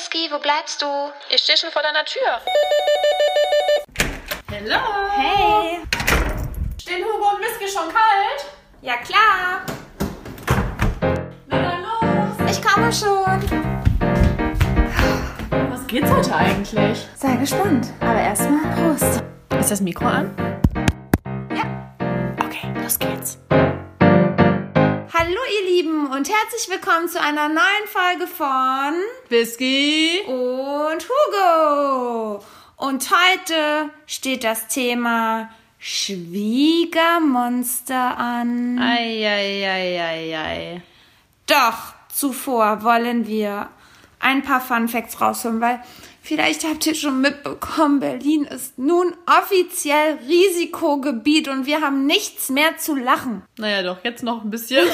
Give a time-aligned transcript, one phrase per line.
[0.00, 0.86] Whisky, wo bleibst du?
[1.28, 2.40] Ich stehe schon vor deiner Tür.
[4.50, 4.80] Hallo.
[5.14, 5.80] Hey.
[6.80, 8.46] Stehen Hugo und Whisky schon kalt?
[8.80, 9.60] Ja, klar.
[11.48, 12.50] Na dann los.
[12.50, 13.68] Ich komme schon.
[15.70, 17.06] Was geht's heute eigentlich?
[17.14, 17.88] Sei gespannt.
[18.00, 19.22] Aber erstmal Prost.
[19.58, 20.59] Ist das Mikro an?
[25.20, 28.94] Hallo ihr Lieben und herzlich willkommen zu einer neuen Folge von
[29.28, 30.22] Whisky.
[30.26, 32.42] und Hugo.
[32.76, 38.78] Und heute steht das Thema Schwiegermonster an.
[38.78, 40.80] Eieieiei.
[41.46, 43.68] Doch, zuvor wollen wir
[44.20, 45.82] ein paar Fun Facts rausholen, weil
[46.30, 52.78] vielleicht habt ihr schon mitbekommen, Berlin ist nun offiziell Risikogebiet und wir haben nichts mehr
[52.78, 53.42] zu lachen.
[53.56, 54.86] Naja, doch, jetzt noch ein bisschen.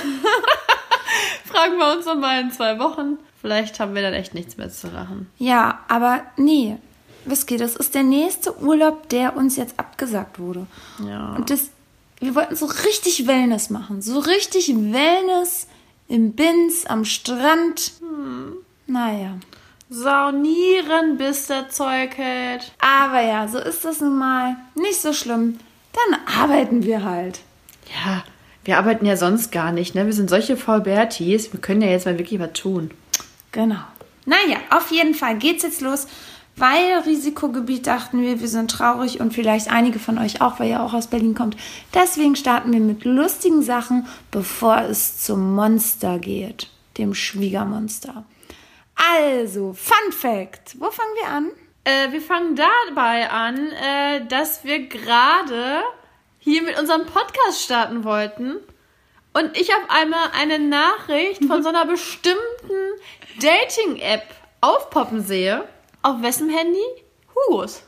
[1.45, 3.19] Fragen wir uns nochmal in zwei Wochen.
[3.43, 5.31] Vielleicht haben wir dann echt nichts mehr zu lachen.
[5.37, 6.79] Ja, aber nee.
[7.27, 10.67] Whisky, das ist der nächste Urlaub, der uns jetzt abgesagt wurde.
[11.07, 11.35] Ja.
[11.35, 11.69] Und das,
[12.19, 14.01] wir wollten so richtig Wellness machen.
[14.01, 15.67] So richtig Wellness
[16.09, 17.93] im Bins, am Strand.
[18.87, 19.37] Naja.
[19.89, 22.73] Saunieren, bis der Zeug hält.
[22.81, 24.57] Aber ja, so ist das nun mal.
[24.75, 25.59] Nicht so schlimm.
[25.93, 27.41] Dann arbeiten wir halt.
[28.05, 28.25] Ja,
[28.65, 30.07] wir arbeiten ja sonst gar nicht, ne?
[30.07, 31.53] Wir sind solche Vollbärtis.
[31.53, 32.91] Wir können ja jetzt mal wirklich was tun.
[33.53, 33.79] Genau.
[34.25, 36.09] Naja, auf jeden Fall geht's jetzt los.
[36.57, 40.83] Weil Risikogebiet dachten wir, wir sind traurig und vielleicht einige von euch auch, weil ihr
[40.83, 41.57] auch aus Berlin kommt.
[41.95, 48.25] Deswegen starten wir mit lustigen Sachen, bevor es zum Monster geht, dem Schwiegermonster.
[48.97, 50.81] Also, Fun Fact.
[50.81, 51.51] Wo fangen wir an?
[51.85, 55.83] Äh, wir fangen dabei an, äh, dass wir gerade
[56.39, 58.57] hier mit unserem Podcast starten wollten
[59.35, 62.41] und ich auf einmal eine Nachricht von so einer bestimmten
[63.41, 64.25] Dating-App
[64.61, 65.69] aufpoppen sehe.
[66.03, 67.06] Auf wessen Handy?
[67.37, 67.83] Hugos.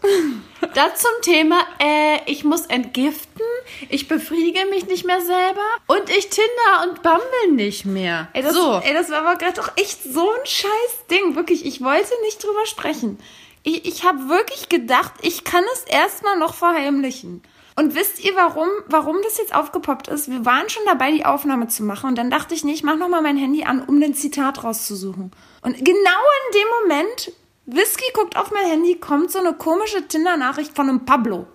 [0.75, 3.43] Das zum Thema, äh, ich muss entgiften,
[3.89, 8.29] ich befriedige mich nicht mehr selber und ich Tinder und Bumble nicht mehr.
[8.33, 8.81] Ey, das, so.
[8.85, 11.37] ey, das war aber gerade doch echt so ein scheiß Ding.
[11.37, 13.19] Wirklich, ich wollte nicht drüber sprechen.
[13.63, 17.43] Ich, ich habe wirklich gedacht, ich kann es erstmal noch verheimlichen.
[17.77, 20.29] Und wisst ihr, warum, warum das jetzt aufgepoppt ist?
[20.29, 22.09] Wir waren schon dabei, die Aufnahme zu machen.
[22.09, 24.65] Und dann dachte ich, nee, ich mach noch mal mein Handy an, um den Zitat
[24.65, 25.31] rauszusuchen.
[25.63, 27.33] Und genau in dem Moment,
[27.71, 31.47] Whisky guckt auf mein Handy, kommt so eine komische Tinder-Nachricht von einem Pablo.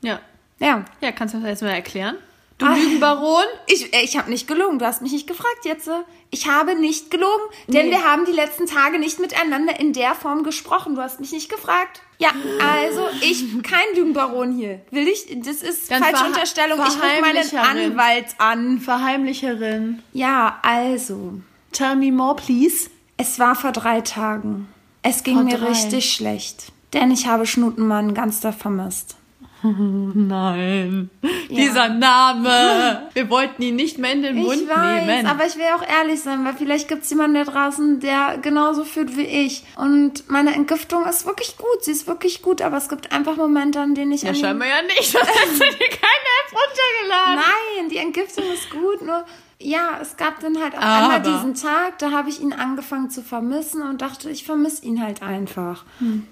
[0.00, 0.20] Ja.
[0.58, 0.84] Ja.
[1.00, 2.16] Ja, kannst du das jetzt mal erklären?
[2.58, 2.74] Du Ah.
[2.74, 3.44] Lügenbaron?
[3.66, 4.78] Ich, äh, ich habe nicht gelogen.
[4.78, 5.88] Du hast mich nicht gefragt jetzt.
[5.88, 5.92] äh.
[6.30, 7.92] Ich habe nicht gelogen, denn Nee.
[7.92, 10.94] wir haben die letzten Tage nicht miteinander in der Form gesprochen.
[10.94, 12.02] Du hast mich nicht gefragt.
[12.18, 12.30] Ja,
[12.62, 14.80] also ich bin kein Lügenbaron hier.
[14.90, 15.26] Will ich?
[15.42, 16.78] Das ist Dann falsche Unterstellung.
[16.86, 17.56] Ich rufe meinen.
[17.56, 18.78] Anwalt an.
[18.78, 20.02] Verheimlicherin.
[20.12, 21.34] Ja, also
[21.72, 22.90] Tell me more, please.
[23.16, 24.68] es war vor drei Tagen.
[25.02, 29.16] Es ging mir richtig schlecht, denn ich habe Schnutenmann ganz da vermisst.
[29.62, 31.10] Nein.
[31.50, 33.08] Dieser Name.
[33.12, 35.26] Wir wollten ihn nicht mehr in den Mund Ich weiß, nehmen.
[35.26, 38.84] aber ich will auch ehrlich sein, weil vielleicht gibt es jemanden da draußen, der genauso
[38.84, 39.64] fühlt wie ich.
[39.76, 43.80] Und meine Entgiftung ist wirklich gut, sie ist wirklich gut, aber es gibt einfach Momente,
[43.80, 44.22] an denen ich...
[44.22, 45.10] ja, scheinbar ja nicht.
[45.12, 47.34] Sonst hättest du dir keine App runtergeladen.
[47.76, 49.24] Nein, die Entgiftung ist gut, nur...
[49.62, 53.10] Ja, es gab dann halt auch Aber- einmal diesen Tag, da habe ich ihn angefangen
[53.10, 55.84] zu vermissen und dachte, ich vermisse ihn halt einfach.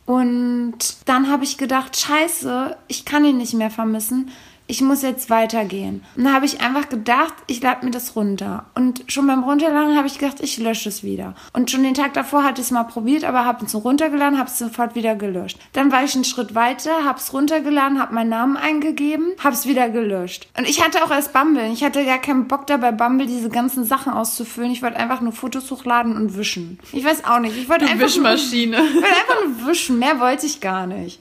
[0.07, 4.31] Und dann habe ich gedacht, scheiße, ich kann ihn nicht mehr vermissen.
[4.71, 6.05] Ich muss jetzt weitergehen.
[6.15, 8.67] Und dann habe ich einfach gedacht, ich lade mir das runter.
[8.75, 11.35] Und schon beim Runterladen habe ich gedacht, ich lösche es wieder.
[11.55, 14.51] Und schon den Tag davor hatte ich es mal probiert, aber habe es runtergeladen, habe
[14.51, 15.59] es sofort wieder gelöscht.
[15.73, 19.67] Dann war ich einen Schritt weiter, habe es runtergeladen, habe meinen Namen eingegeben, habe es
[19.67, 20.49] wieder gelöscht.
[20.59, 21.73] Und ich hatte auch erst Bumble.
[21.73, 24.71] Ich hatte gar keinen Bock da bei Bumble diese ganzen Sachen auszufüllen.
[24.71, 26.79] Ich wollte einfach nur Fotos hochladen und wischen.
[26.93, 27.57] Ich weiß auch nicht.
[27.57, 28.77] Ich wollte einfach nur- Wischmaschine.
[28.87, 31.21] ich wollte einfach nur wischen, mehr wollte ich gar nicht.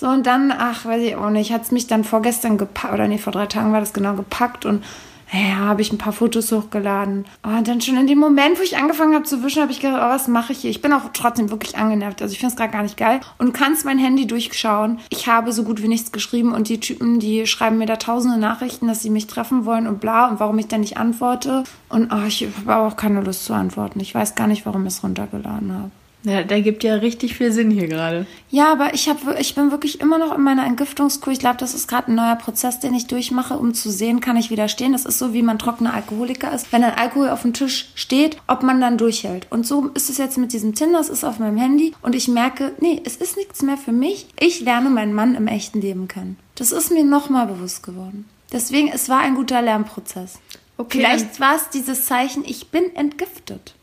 [0.00, 3.06] So, und dann, ach, weiß ich auch nicht, hat es mich dann vorgestern gepackt, oder
[3.06, 4.82] nee, vor drei Tagen war das genau gepackt und
[5.30, 7.26] ja, habe ich ein paar Fotos hochgeladen.
[7.44, 9.80] Oh, und dann schon in dem Moment, wo ich angefangen habe zu wischen, habe ich
[9.80, 10.70] gedacht, oh, was mache ich hier?
[10.70, 12.22] Ich bin auch trotzdem wirklich angenervt.
[12.22, 13.20] Also ich finde es gerade gar nicht geil.
[13.36, 15.00] Und kannst mein Handy durchschauen.
[15.10, 18.38] Ich habe so gut wie nichts geschrieben und die Typen, die schreiben mir da tausende
[18.38, 21.62] Nachrichten, dass sie mich treffen wollen und bla und warum ich dann nicht antworte.
[21.90, 24.00] Und oh, ich habe auch keine Lust zu antworten.
[24.00, 25.90] Ich weiß gar nicht, warum ich es runtergeladen habe.
[26.22, 28.26] Ja, der gibt ja richtig viel Sinn hier gerade.
[28.50, 31.32] Ja, aber ich, hab, ich bin wirklich immer noch in meiner Entgiftungskur.
[31.32, 34.36] Ich glaube, das ist gerade ein neuer Prozess, den ich durchmache, um zu sehen, kann
[34.36, 34.92] ich widerstehen.
[34.92, 36.72] Das ist so, wie man trockener Alkoholiker ist.
[36.72, 39.46] Wenn ein Alkohol auf dem Tisch steht, ob man dann durchhält.
[39.50, 41.94] Und so ist es jetzt mit diesem Tinder, es ist auf meinem Handy.
[42.02, 44.26] Und ich merke, nee, es ist nichts mehr für mich.
[44.38, 46.36] Ich lerne meinen Mann im echten Leben kennen.
[46.54, 48.26] Das ist mir nochmal bewusst geworden.
[48.52, 50.38] Deswegen, es war ein guter Lernprozess.
[50.76, 50.98] Okay.
[50.98, 53.74] Vielleicht war es dieses Zeichen, ich bin entgiftet.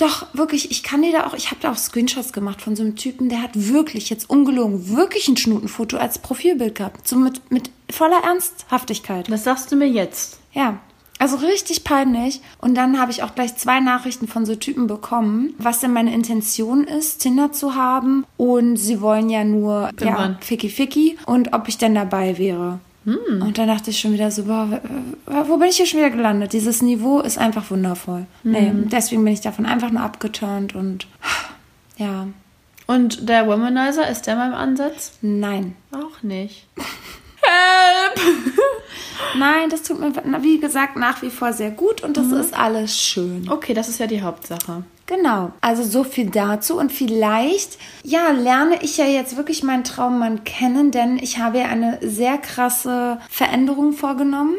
[0.00, 2.82] Doch, wirklich, ich kann dir da auch, ich habe da auch Screenshots gemacht von so
[2.82, 7.06] einem Typen, der hat wirklich, jetzt ungelogen, wirklich ein Schnutenfoto als Profilbild gehabt.
[7.06, 9.30] So mit, mit voller Ernsthaftigkeit.
[9.30, 10.38] Was sagst du mir jetzt?
[10.52, 10.78] Ja.
[11.18, 12.40] Also richtig peinlich.
[12.62, 16.14] Und dann habe ich auch gleich zwei Nachrichten von so Typen bekommen, was denn meine
[16.14, 18.24] Intention ist, Tinder zu haben.
[18.38, 20.38] Und sie wollen ja nur, ja.
[20.40, 21.18] Ficky Ficky.
[21.26, 22.80] Und ob ich denn dabei wäre.
[23.04, 24.80] Und dann dachte ich schon wieder so, boah,
[25.46, 26.52] wo bin ich hier schon wieder gelandet?
[26.52, 28.26] Dieses Niveau ist einfach wundervoll.
[28.42, 31.06] Nee, deswegen bin ich davon einfach nur abgeturnt und
[31.96, 32.28] ja,
[32.86, 35.12] Und der Womanizer, ist der im Ansatz?
[35.22, 35.76] nein.
[35.92, 36.66] Auch nicht.
[39.38, 40.12] Nein, das tut mir,
[40.42, 43.48] wie gesagt, nach wie vor sehr gut und das ist alles schön.
[43.50, 44.84] Okay, das ist ja die Hauptsache.
[45.10, 45.50] Genau.
[45.60, 50.92] Also so viel dazu und vielleicht, ja, lerne ich ja jetzt wirklich meinen Traummann kennen,
[50.92, 54.54] denn ich habe ja eine sehr krasse Veränderung vorgenommen.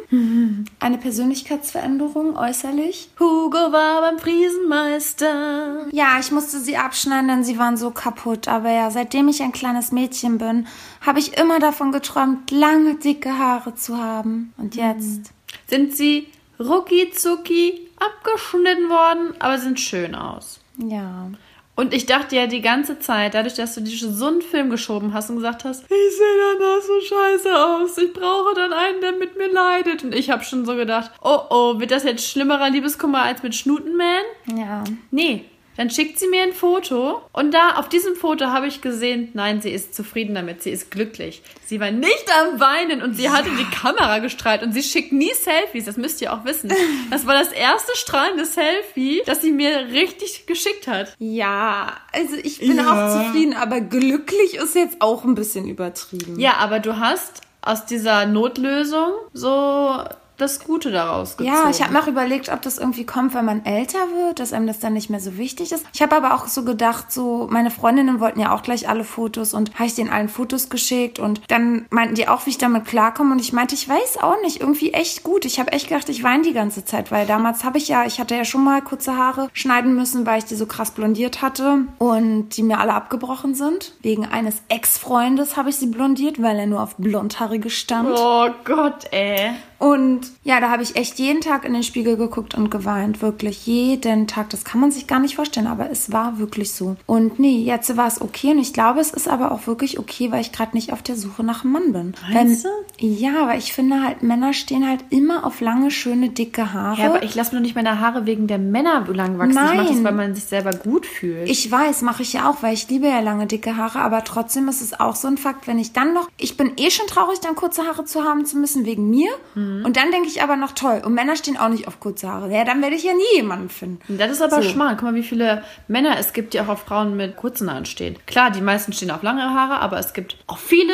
[0.81, 3.11] Eine Persönlichkeitsveränderung äußerlich.
[3.17, 5.87] Hugo war beim Friesenmeister.
[5.93, 8.49] Ja, ich musste sie abschneiden, denn sie waren so kaputt.
[8.49, 10.67] Aber ja, seitdem ich ein kleines Mädchen bin,
[10.99, 14.53] habe ich immer davon geträumt, lange, dicke Haare zu haben.
[14.57, 15.31] Und jetzt?
[15.69, 16.27] Sind sie
[16.59, 20.59] rucki zucki abgeschnitten worden, aber sind schön aus.
[20.77, 21.29] Ja.
[21.75, 25.13] Und ich dachte ja die ganze Zeit, dadurch, dass du dir so einen Film geschoben
[25.13, 29.13] hast und gesagt hast, ich sehe danach so scheiße aus, ich brauche dann einen, der
[29.13, 30.03] mit mir leidet.
[30.03, 33.55] Und ich habe schon so gedacht, oh oh, wird das jetzt schlimmerer Liebeskummer als mit
[33.55, 34.23] Schnutenman?
[34.55, 34.83] Ja.
[35.11, 35.45] Nee.
[35.77, 39.61] Dann schickt sie mir ein Foto und da auf diesem Foto habe ich gesehen, nein,
[39.61, 41.41] sie ist zufrieden damit, sie ist glücklich.
[41.65, 45.31] Sie war nicht am Weinen und sie hatte die Kamera gestrahlt und sie schickt nie
[45.33, 46.71] Selfies, das müsst ihr auch wissen.
[47.09, 51.15] Das war das erste strahlende Selfie, das sie mir richtig geschickt hat.
[51.19, 52.83] Ja, also ich bin Ja.
[52.91, 56.37] auch zufrieden, aber glücklich ist jetzt auch ein bisschen übertrieben.
[56.39, 60.03] Ja, aber du hast aus dieser Notlösung so
[60.41, 61.55] das Gute daraus gezogen.
[61.55, 64.53] Ja, ich habe mir auch überlegt, ob das irgendwie kommt, wenn man älter wird, dass
[64.53, 65.85] einem das dann nicht mehr so wichtig ist.
[65.93, 69.53] Ich habe aber auch so gedacht, so meine Freundinnen wollten ja auch gleich alle Fotos
[69.53, 72.85] und habe ich denen allen Fotos geschickt und dann meinten die auch, wie ich damit
[72.85, 75.45] klarkomme und ich meinte, ich weiß auch nicht, irgendwie echt gut.
[75.45, 78.19] Ich habe echt gedacht, ich weine die ganze Zeit, weil damals habe ich ja, ich
[78.19, 81.85] hatte ja schon mal kurze Haare schneiden müssen, weil ich die so krass blondiert hatte
[81.99, 83.93] und die mir alle abgebrochen sind.
[84.01, 88.17] Wegen eines Ex-Freundes habe ich sie blondiert, weil er nur auf blondhaarige stand.
[88.17, 89.51] Oh Gott, ey.
[89.81, 93.23] Und ja, da habe ich echt jeden Tag in den Spiegel geguckt und geweint.
[93.23, 94.51] Wirklich jeden Tag.
[94.51, 96.97] Das kann man sich gar nicht vorstellen, aber es war wirklich so.
[97.07, 98.51] Und nee, jetzt war es okay.
[98.51, 101.15] Und ich glaube, es ist aber auch wirklich okay, weil ich gerade nicht auf der
[101.15, 102.13] Suche nach einem Mann bin.
[102.31, 102.65] Meinst
[102.99, 107.01] Wenn- Ja, weil ich finde halt, Männer stehen halt immer auf lange, schöne, dicke Haare.
[107.01, 109.49] Ja, aber ich lasse mir doch nicht meine Haare wegen der Männer lang wachsen.
[109.49, 110.03] Ich mache das, Nein.
[110.03, 111.49] weil man sich selber gut fühlt.
[111.49, 114.67] Ich weiß, mache ich ja auch, weil ich liebe ja lange dicke Haare, aber trotzdem
[114.67, 117.39] ist es auch so ein Fakt, wenn ich dann noch, ich bin eh schon traurig,
[117.39, 119.31] dann kurze Haare zu haben zu müssen wegen mir.
[119.79, 119.85] Mhm.
[119.85, 121.01] Und dann denke ich aber noch toll.
[121.05, 122.51] Und Männer stehen auch nicht auf kurze Haare.
[122.51, 124.17] Ja, dann werde ich ja nie jemanden finden.
[124.17, 124.69] Das ist aber So.
[124.69, 124.95] schmal.
[124.95, 128.17] Guck mal, wie viele Männer es gibt, die auch auf Frauen mit kurzen Haaren stehen.
[128.27, 130.93] Klar, die meisten stehen auf lange Haare, aber es gibt auch viele,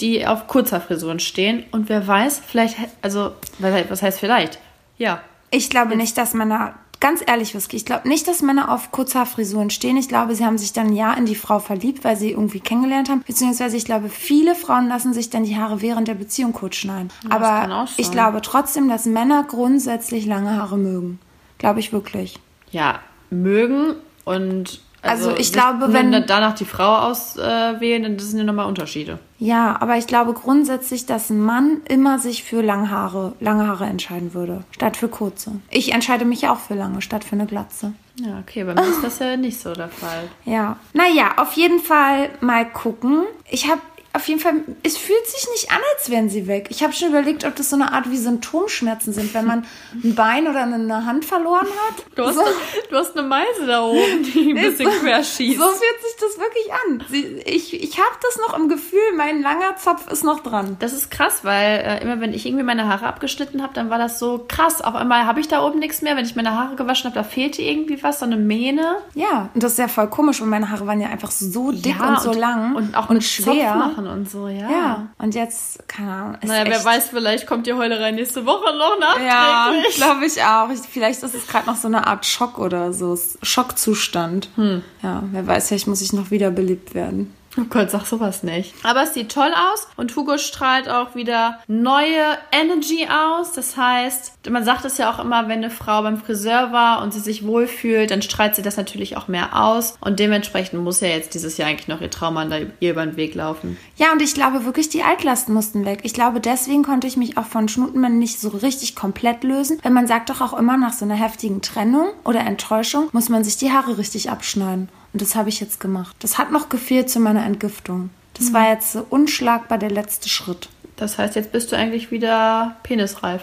[0.00, 1.64] die auf Kurzhaarfrisuren stehen.
[1.72, 4.58] Und wer weiß, vielleicht, also, was heißt vielleicht?
[4.98, 5.20] Ja.
[5.50, 6.74] Ich glaube nicht, dass Männer,
[7.06, 9.96] ganz ehrlich, Whisky, ich glaube nicht, dass Männer auf Kurzhaarfrisuren stehen.
[9.96, 13.08] Ich glaube, sie haben sich dann ja in die Frau verliebt, weil sie irgendwie kennengelernt
[13.08, 13.22] haben.
[13.24, 17.12] Beziehungsweise ich glaube, viele Frauen lassen sich dann die Haare während der Beziehung kurz schneiden.
[17.28, 21.20] auch Aber ich glaube trotzdem, dass Männer grundsätzlich lange Haare mögen.
[21.58, 22.40] Glaube ich wirklich.
[22.72, 22.98] Ja,
[23.30, 23.94] mögen
[24.24, 24.80] und.
[25.08, 28.66] Also ich sich glaube, wenn- dann danach die Frau auswählen, dann das sind ja nochmal
[28.66, 29.18] Unterschiede.
[29.38, 33.84] Ja, aber ich glaube grundsätzlich, dass ein Mann immer sich für lange Haare, lange Haare
[33.84, 35.52] entscheiden würde, statt für kurze.
[35.70, 37.92] Ich entscheide mich auch für lange, statt für eine Glatze.
[38.18, 40.24] Ja, okay, bei mir ist das ja nicht so der Fall.
[40.46, 40.76] Ja.
[40.94, 43.24] Naja, auf jeden Fall mal gucken.
[43.50, 43.80] Ich habe
[44.16, 46.68] auf jeden Fall, es fühlt sich nicht an, als wären sie weg.
[46.70, 49.66] Ich habe schon überlegt, ob das so eine Art wie Symptomschmerzen sind, wenn man
[50.02, 52.04] ein Bein oder eine Hand verloren hat.
[52.14, 52.42] Du hast, so,
[52.90, 55.58] du hast eine Meise da oben, die ein bisschen quer schießt.
[55.58, 57.04] so fühlt sich das wirklich an.
[57.10, 60.76] Sie, ich ich habe das noch im Gefühl, mein langer Zopf ist noch dran.
[60.78, 63.98] Das ist krass, weil äh, immer wenn ich irgendwie meine Haare abgeschnitten habe, dann war
[63.98, 64.80] das so krass.
[64.80, 66.16] Auf einmal habe ich da oben nichts mehr.
[66.16, 68.96] Wenn ich meine Haare gewaschen habe, da fehlte irgendwie was, so eine Mähne.
[69.14, 71.96] Ja, und das ist ja voll komisch, und meine Haare waren ja einfach so dick
[71.98, 73.72] Ja, und so lang und auch und schwer.
[73.72, 74.70] Zopf machen und so, ja.
[74.70, 76.34] Ja, und jetzt, keine Ahnung.
[76.40, 79.28] ist Naja, wer weiß, vielleicht kommt die Heulerei nächste Woche noch nachträglich.
[79.28, 80.70] Ja, glaube ich auch.
[80.70, 83.18] Ich, vielleicht ist es gerade noch so eine Art Schock oder so.
[83.42, 84.48] Schockzustand.
[84.56, 84.82] Hm.
[85.02, 87.34] Ja, wer weiß, vielleicht muss ich noch wiederbelebt werden.
[87.58, 88.74] Oh Gott, sag sowas nicht.
[88.82, 93.52] Aber es sieht toll aus und Hugo strahlt auch wieder neue Energy aus.
[93.52, 97.14] Das heißt, man sagt es ja auch immer, wenn eine Frau beim Friseur war und
[97.14, 99.96] sie sich wohlfühlt, dann strahlt sie das natürlich auch mehr aus.
[100.00, 103.16] Und dementsprechend muss ja jetzt dieses Jahr eigentlich noch ihr Traummann da ihr über den
[103.16, 103.78] Weg laufen.
[103.96, 106.00] Ja, und ich glaube wirklich, die Altlasten mussten weg.
[106.02, 109.78] Ich glaube, deswegen konnte ich mich auch von Schnutenmann nicht so richtig komplett lösen.
[109.82, 113.44] Weil man sagt doch auch immer, nach so einer heftigen Trennung oder Enttäuschung muss man
[113.44, 114.88] sich die Haare richtig abschneiden.
[115.12, 116.16] Und das habe ich jetzt gemacht.
[116.20, 118.10] Das hat noch gefehlt zu meiner Entgiftung.
[118.34, 120.68] Das war jetzt so unschlagbar der letzte Schritt.
[120.96, 123.42] Das heißt, jetzt bist du eigentlich wieder penisreif.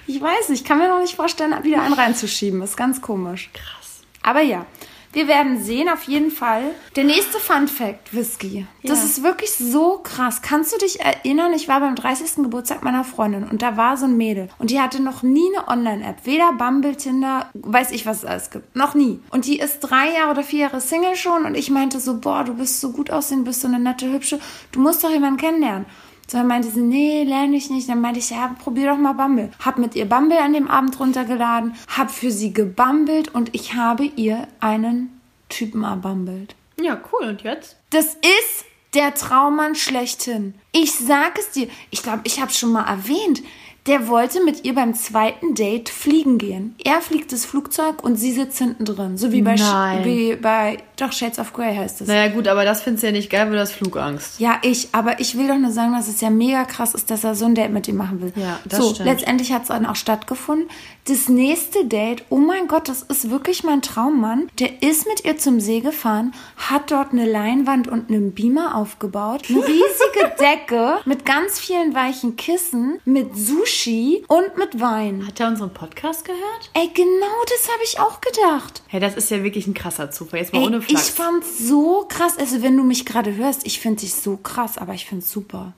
[0.07, 2.63] Ich weiß nicht, ich kann mir noch nicht vorstellen, wieder einen reinzuschieben.
[2.63, 3.51] Ist ganz komisch.
[3.55, 4.03] Krass.
[4.23, 4.67] Aber ja,
[5.13, 6.63] wir werden sehen, auf jeden Fall.
[6.97, 8.67] Der nächste Fun Fact, Whisky.
[8.83, 9.05] Das Ja.
[9.05, 10.43] ist wirklich so krass.
[10.43, 11.53] Kannst du dich erinnern?
[11.53, 12.43] Ich war beim 30.
[12.43, 15.69] Geburtstag meiner Freundin und da war so ein Mädel und die hatte noch nie eine
[15.69, 16.25] Online-App.
[16.25, 18.75] Weder Bumble, Tinder, weiß ich, was es alles gibt.
[18.75, 19.21] Noch nie.
[19.31, 22.45] Und die ist drei Jahre oder vier Jahre Single schon und ich meinte so, boah,
[22.45, 24.41] du bist so gut aussehen, bist so eine nette, hübsche.
[24.73, 25.87] Du musst doch jemanden kennenlernen.
[26.33, 27.91] So, dann meinte sie, nee, lerne ich nicht.
[27.91, 29.51] Dann meinte ich, ja, probier doch mal Bumble.
[29.63, 34.07] Hab mit ihr Bumble an dem Abend runtergeladen, hab für sie gebummelt und ich habe
[34.17, 35.21] ihr einen
[35.51, 36.55] Typen erbummelt.
[36.81, 37.29] Ja, cool.
[37.29, 37.77] Und jetzt?
[37.91, 40.55] Das ist der Traummann schlechthin.
[40.73, 41.69] Ich sag es dir.
[41.91, 43.43] Ich glaube, ich habe schon mal erwähnt.
[43.87, 46.77] Der wollte mit ihr beim zweiten Date fliegen gehen.
[46.83, 49.19] Er fliegt das Flugzeug und sie sitzt hinten drin.
[49.19, 50.05] So wie bei, Nein.
[50.07, 52.09] wie bei doch Shades of Grey heißt es.
[52.09, 54.41] Naja, gut, aber das findest du ja nicht geil, weil du hast Flugangst.
[54.41, 57.25] Ja, ich, aber ich will doch nur sagen, dass es ja mega krass ist, dass
[57.25, 58.33] er so ein Date mit ihm machen will.
[58.37, 59.09] Ja, das so, stimmt.
[59.09, 60.69] letztendlich hat es dann auch stattgefunden.
[61.07, 64.49] Das nächste Date, oh mein Gott, das ist wirklich mein Traummann.
[64.61, 69.43] Der ist mit ihr zum See gefahren, hat dort eine Leinwand und einen Beamer aufgebaut,
[69.49, 75.27] eine riesige Decke mit ganz vielen weichen Kissen, mit Sushi und mit Wein.
[75.27, 76.71] Hat er unseren Podcast gehört?
[76.75, 78.83] Ey, genau das habe ich auch gedacht.
[78.87, 80.41] Hey, das ist ja wirklich ein krasser Zufall.
[80.41, 82.37] Jetzt mal Ey, ohne ich fand's so krass.
[82.39, 85.73] Also, wenn du mich gerade hörst, ich finde dich so krass, aber ich find's super.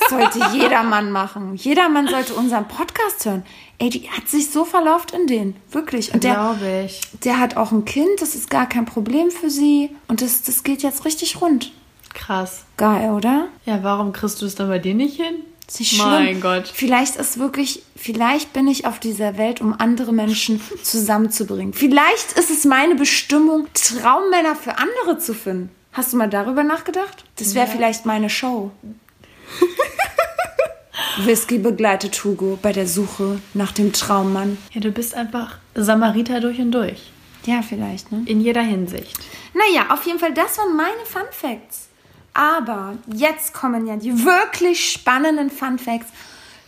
[0.00, 1.54] Das sollte jedermann machen.
[1.56, 3.44] Jedermann sollte unseren Podcast hören.
[3.78, 5.56] Ey, die hat sich so verlauft in den.
[5.70, 6.14] Wirklich.
[6.14, 7.00] Und der, Glaube ich.
[7.24, 9.90] der hat auch ein Kind, das ist gar kein Problem für sie.
[10.08, 11.72] Und das, das geht jetzt richtig rund.
[12.14, 12.64] Krass.
[12.76, 13.48] Geil, oder?
[13.66, 15.36] Ja, warum kriegst du es dann bei dir nicht hin?
[15.66, 16.10] Ist nicht schlimm.
[16.10, 16.70] Mein Gott.
[16.72, 21.72] Vielleicht ist wirklich, vielleicht bin ich auf dieser Welt, um andere Menschen zusammenzubringen.
[21.72, 25.70] Vielleicht ist es meine Bestimmung, Traummänner für andere zu finden.
[25.92, 27.24] Hast du mal darüber nachgedacht?
[27.36, 28.70] Das wäre vielleicht meine Show.
[31.18, 34.58] Whisky begleitet Hugo bei der Suche nach dem Traummann.
[34.72, 37.10] Ja, du bist einfach Samariter durch und durch.
[37.46, 38.22] Ja, vielleicht, ne?
[38.26, 39.18] In jeder Hinsicht.
[39.54, 41.85] Naja, auf jeden Fall, das waren meine Fun Facts.
[42.36, 46.08] Aber jetzt kommen ja die wirklich spannenden Fun Facts.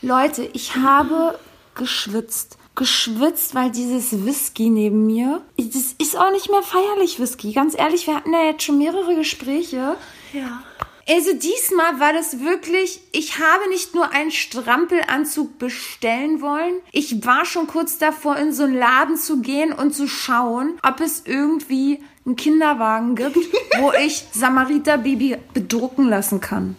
[0.01, 1.39] Leute, ich habe
[1.75, 2.57] geschwitzt.
[2.75, 7.53] Geschwitzt, weil dieses Whisky neben mir, das ist auch nicht mehr feierlich Whisky.
[7.53, 9.97] Ganz ehrlich, wir hatten ja jetzt schon mehrere Gespräche.
[10.33, 10.63] Ja.
[11.07, 17.45] Also diesmal war das wirklich, ich habe nicht nur einen Strampelanzug bestellen wollen, ich war
[17.45, 22.03] schon kurz davor, in so einen Laden zu gehen und zu schauen, ob es irgendwie
[22.29, 23.37] einen Kinderwagen gibt,
[23.81, 26.77] wo ich Samariter Baby bedrucken lassen kann.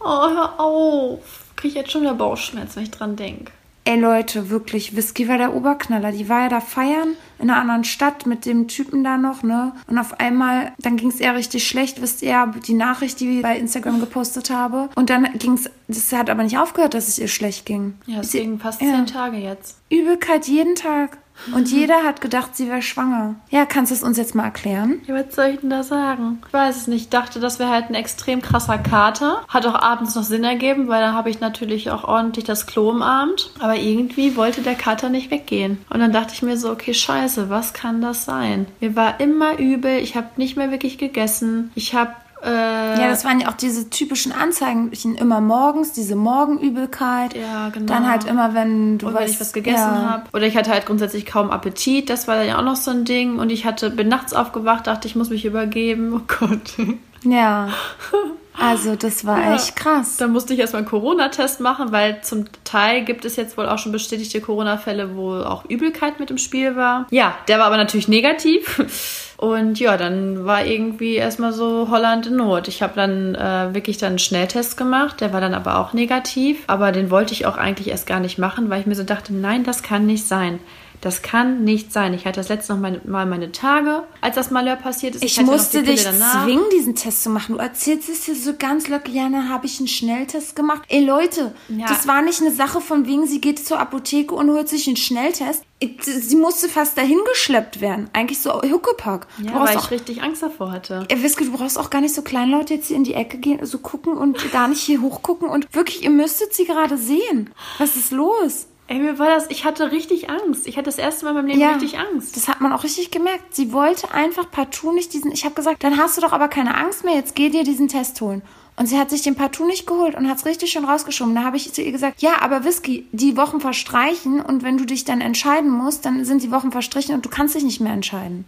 [0.00, 1.44] Oh, hör auf.
[1.56, 3.50] Krieg ich jetzt schon wieder Bauchschmerzen, wenn ich dran denke.
[3.88, 6.10] Ey Leute, wirklich, Whisky war der Oberknaller.
[6.10, 9.72] Die war ja da feiern in einer anderen Stadt mit dem Typen da noch, ne?
[9.86, 13.42] Und auf einmal, dann ging es eher richtig schlecht, wisst ihr, die Nachricht, die ich
[13.42, 14.88] bei Instagram gepostet habe.
[14.96, 17.94] Und dann ging es, das hat aber nicht aufgehört, dass es ihr schlecht ging.
[18.06, 18.88] Ja, deswegen fast ja.
[18.88, 19.76] zehn Tage jetzt.
[19.88, 21.18] Übelkeit jeden Tag.
[21.54, 23.34] Und jeder hat gedacht, sie wäre schwanger.
[23.50, 25.00] Ja, kannst du es uns jetzt mal erklären?
[25.06, 26.42] Ja, was soll ich denn da sagen?
[26.46, 27.02] Ich weiß es nicht.
[27.02, 29.42] Ich dachte, das wäre halt ein extrem krasser Kater.
[29.48, 32.86] Hat auch abends noch Sinn ergeben, weil da habe ich natürlich auch ordentlich das Klo
[32.86, 33.50] Abend.
[33.58, 35.84] Aber irgendwie wollte der Kater nicht weggehen.
[35.90, 38.66] Und dann dachte ich mir so, okay, scheiße, was kann das sein?
[38.80, 39.98] Mir war immer übel.
[39.98, 41.70] Ich habe nicht mehr wirklich gegessen.
[41.74, 42.12] Ich habe...
[42.42, 44.90] Äh, Ja, das waren ja auch diese typischen Anzeigen.
[44.92, 47.34] Immer morgens, diese Morgenübelkeit.
[47.36, 47.86] Ja, genau.
[47.86, 50.10] Dann halt immer, wenn du wenn weißt, ich was gegessen ja.
[50.10, 50.24] habe.
[50.32, 52.10] Oder ich hatte halt grundsätzlich kaum Appetit.
[52.10, 53.38] Das war dann ja auch noch so ein Ding.
[53.38, 56.12] Und ich hatte, bin nachts aufgewacht, dachte, ich muss mich übergeben.
[56.14, 56.74] Oh Gott.
[57.22, 57.68] Ja.
[58.58, 59.54] Also, das war Ja.
[59.54, 60.16] echt krass.
[60.16, 63.78] Dann musste ich erstmal einen Corona-Test machen, weil zum Teil gibt es jetzt wohl auch
[63.78, 67.06] schon bestätigte Corona-Fälle, wo auch Übelkeit mit im Spiel war.
[67.10, 69.22] Ja, der war aber natürlich negativ.
[69.36, 72.68] Und ja, dann war irgendwie erstmal so Holland in Not.
[72.68, 76.64] Ich habe dann äh, wirklich dann einen Schnelltest gemacht, der war dann aber auch negativ.
[76.68, 79.34] Aber den wollte ich auch eigentlich erst gar nicht machen, weil ich mir so dachte,
[79.34, 80.58] nein, das kann nicht sein.
[81.00, 82.14] Das kann nicht sein.
[82.14, 85.24] Ich hatte das letzte noch meine, mal meine Tage, als das Malheur passiert ist.
[85.24, 86.44] Ich, noch musste dich danach.
[86.44, 87.54] zwingen, diesen Test zu machen.
[87.56, 90.82] Du erzählst es hier so ganz locker, ja, dann habe ich einen Schnelltest gemacht.
[90.88, 91.86] Ey Leute, Ja.
[91.86, 94.96] das war nicht eine Sache von wegen, sie geht zur Apotheke und holt sich einen
[94.96, 95.62] Schnelltest.
[96.00, 98.08] Sie musste fast dahin geschleppt werden.
[98.14, 99.26] Eigentlich so Huckepack.
[99.38, 101.04] Ja, du weil brauchst ich auch, richtig Angst davor hatte.
[101.08, 103.64] Ey, Wiske, du brauchst auch gar nicht so kleinlaut jetzt hier in die Ecke gehen,
[103.66, 105.48] so gucken und gar nicht hier hochgucken.
[105.48, 107.50] Und wirklich, ihr müsstet sie gerade sehen.
[107.78, 108.66] Was ist los?
[108.88, 110.66] Ey, mir war das, ich hatte richtig Angst.
[110.66, 112.36] Ich hatte das erste Mal in meinem Leben richtig Angst.
[112.36, 113.54] Das hat man auch richtig gemerkt.
[113.54, 115.32] Sie wollte einfach partout nicht diesen.
[115.32, 117.14] Ich habe gesagt, dann hast du doch aber keine Angst mehr.
[117.14, 118.42] Jetzt geh dir diesen Test holen.
[118.76, 121.34] Und sie hat sich den partout nicht geholt und hat es richtig schön rausgeschoben.
[121.34, 124.84] Da habe ich zu ihr gesagt, ja, aber Whisky, die Wochen verstreichen und wenn du
[124.84, 127.94] dich dann entscheiden musst, dann sind die Wochen verstrichen und du kannst dich nicht mehr
[127.94, 128.44] entscheiden.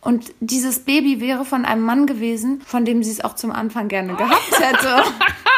[0.00, 3.88] Und dieses Baby wäre von einem Mann gewesen, von dem sie es auch zum Anfang
[3.88, 5.02] gerne gehabt hätte.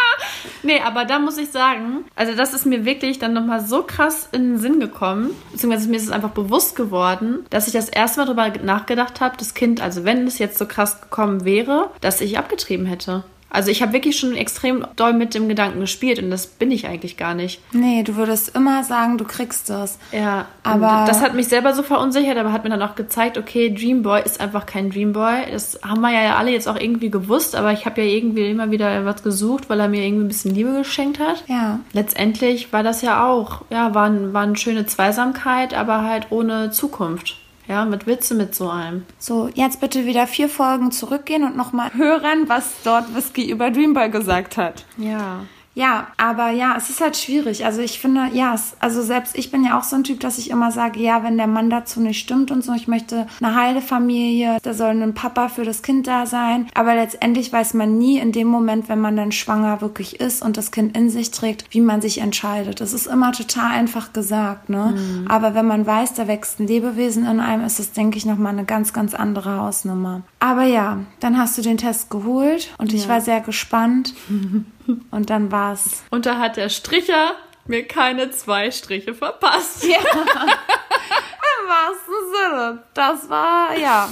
[0.62, 4.28] Nee, aber da muss ich sagen, also das ist mir wirklich dann nochmal so krass
[4.32, 8.20] in den Sinn gekommen, beziehungsweise mir ist es einfach bewusst geworden, dass ich das erste
[8.20, 12.20] Mal darüber nachgedacht habe, das Kind, also wenn es jetzt so krass gekommen wäre, dass
[12.20, 13.24] ich abgetrieben hätte.
[13.50, 16.86] Also ich habe wirklich schon extrem doll mit dem Gedanken gespielt und das bin ich
[16.86, 17.60] eigentlich gar nicht.
[17.72, 19.98] nee, du würdest immer sagen, du kriegst es.
[20.12, 23.70] Ja, Aber- das hat mich selber so verunsichert, aber hat mir dann auch gezeigt, okay,
[23.74, 25.50] Dreamboy ist einfach kein Dreamboy.
[25.50, 28.70] Das haben wir ja alle jetzt auch irgendwie gewusst, aber ich habe ja irgendwie immer
[28.70, 31.44] wieder was gesucht, weil er mir irgendwie ein bisschen Liebe geschenkt hat.
[31.46, 31.80] Ja.
[31.92, 37.36] Letztendlich war das ja auch, ja, war, war eine schöne Zweisamkeit, aber halt ohne Zukunft.
[37.68, 39.04] Ja, mit Witze mit so einem.
[39.18, 44.08] So, jetzt bitte wieder vier Folgen zurückgehen und nochmal hören, was dort Whisky über Dreamboy
[44.08, 44.86] gesagt hat.
[44.96, 45.42] Ja.
[45.78, 47.64] Ja, aber ja, es ist halt schwierig.
[47.64, 50.36] Also ich finde, ja, es, also selbst ich bin ja auch so ein Typ, dass
[50.38, 53.54] ich immer sage, ja, wenn der Mann dazu nicht stimmt und so, ich möchte eine
[53.54, 56.66] heile Familie, da soll ein Papa für das Kind da sein.
[56.74, 60.56] Aber letztendlich weiß man nie in dem Moment, wenn man dann schwanger wirklich ist und
[60.56, 62.80] das Kind in sich trägt, wie man sich entscheidet.
[62.80, 64.96] Das ist immer total einfach gesagt, ne?
[65.28, 68.52] Aber wenn man weiß, da wächst ein Lebewesen in einem, ist es, denke ich, nochmal
[68.52, 70.22] eine ganz, ganz andere Hausnummer.
[70.40, 73.10] Aber ja, dann hast du den Test geholt und ich Ja.
[73.10, 74.12] war sehr gespannt.
[75.10, 76.02] Und dann war's.
[76.10, 77.32] Und da hat der Stricher
[77.66, 79.84] mir keine zwei Striche verpasst.
[79.84, 79.98] Ja.
[79.98, 82.82] Im wahrsten Sinne.
[82.94, 84.08] Das war, ja.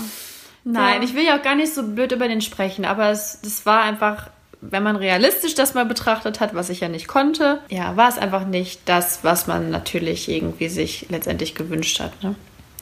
[0.65, 1.09] Nein, Ja.
[1.09, 3.83] ich will ja auch gar nicht so blöd über den sprechen, aber es, das war
[3.83, 4.29] einfach,
[4.61, 8.19] wenn man realistisch das mal betrachtet hat, was ich ja nicht konnte, ja, war es
[8.19, 12.23] einfach nicht das, was man natürlich irgendwie sich letztendlich gewünscht hat.
[12.23, 12.35] Ne?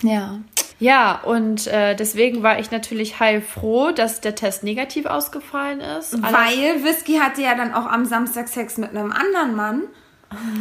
[0.03, 0.39] Ja.
[0.81, 6.15] Ja, und äh, deswegen war ich natürlich heilfroh, dass der Test negativ ausgefallen ist.
[6.15, 9.83] Alles- Weil Whisky hatte ja dann auch am Samstag Sex mit einem anderen Mann.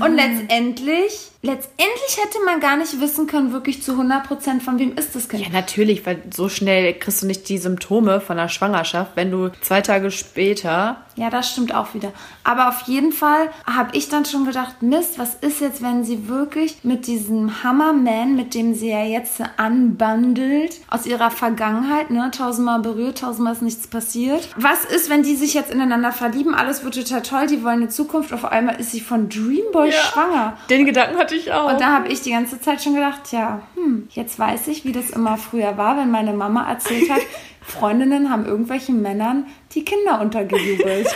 [0.06, 5.16] Und letztendlich, letztendlich hätte man gar nicht wissen können, wirklich zu 100% von wem ist
[5.16, 5.42] das Kind.
[5.44, 9.50] Ja, natürlich, weil so schnell kriegst du nicht die Symptome von der Schwangerschaft, wenn du
[9.62, 10.98] zwei Tage später.
[11.16, 12.12] Ja, das stimmt auch wieder.
[12.44, 16.28] Aber auf jeden Fall habe ich dann schon gedacht, Mist, was ist jetzt, wenn sie
[16.28, 22.80] wirklich mit diesem Hammerman, mit dem sie ja jetzt anbandelt, aus ihrer Vergangenheit, ne, tausendmal
[22.80, 24.50] berührt, tausendmal ist nichts passiert.
[24.58, 27.90] Was ist, wenn die sich jetzt ineinander verlieben, alles wird total toll, die wollen eine
[27.90, 30.58] Zukunft, auf einmal ist sie von Dreamboy schwanger.
[30.70, 31.72] Den Gedanken hatte ich auch.
[31.72, 34.92] Und da habe ich die ganze Zeit schon gedacht, ja, hm, jetzt weiß ich, wie
[34.92, 37.22] das immer früher war, wenn meine Mama erzählt hat,
[37.66, 41.08] Freundinnen haben irgendwelchen Männern die Kinder untergejubelt.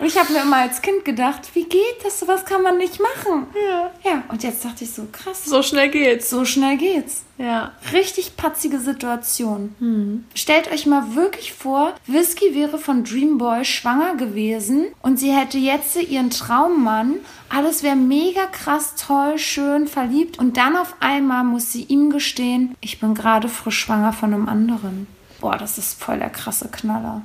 [0.00, 2.20] Und ich habe mir immer als Kind gedacht, wie geht das?
[2.20, 3.48] Sowas kann man nicht machen.
[3.54, 3.90] Ja.
[4.08, 6.30] Ja, und jetzt dachte ich so, krass, so schnell geht's.
[6.30, 7.24] so schnell geht's.
[7.36, 7.72] Ja.
[7.92, 10.24] Richtig patzige Situation.
[10.34, 15.96] Stellt euch mal wirklich vor, Whisky wäre von Dreamboy schwanger gewesen und sie hätte jetzt
[15.96, 17.14] ihren Traummann.
[17.48, 20.38] Alles wäre mega krass, toll, schön, verliebt.
[20.38, 24.48] Und dann auf einmal muss sie ihm gestehen, ich bin gerade frisch schwanger von einem
[24.48, 25.06] anderen.
[25.40, 27.22] Boah, das ist voll der krasse Knaller.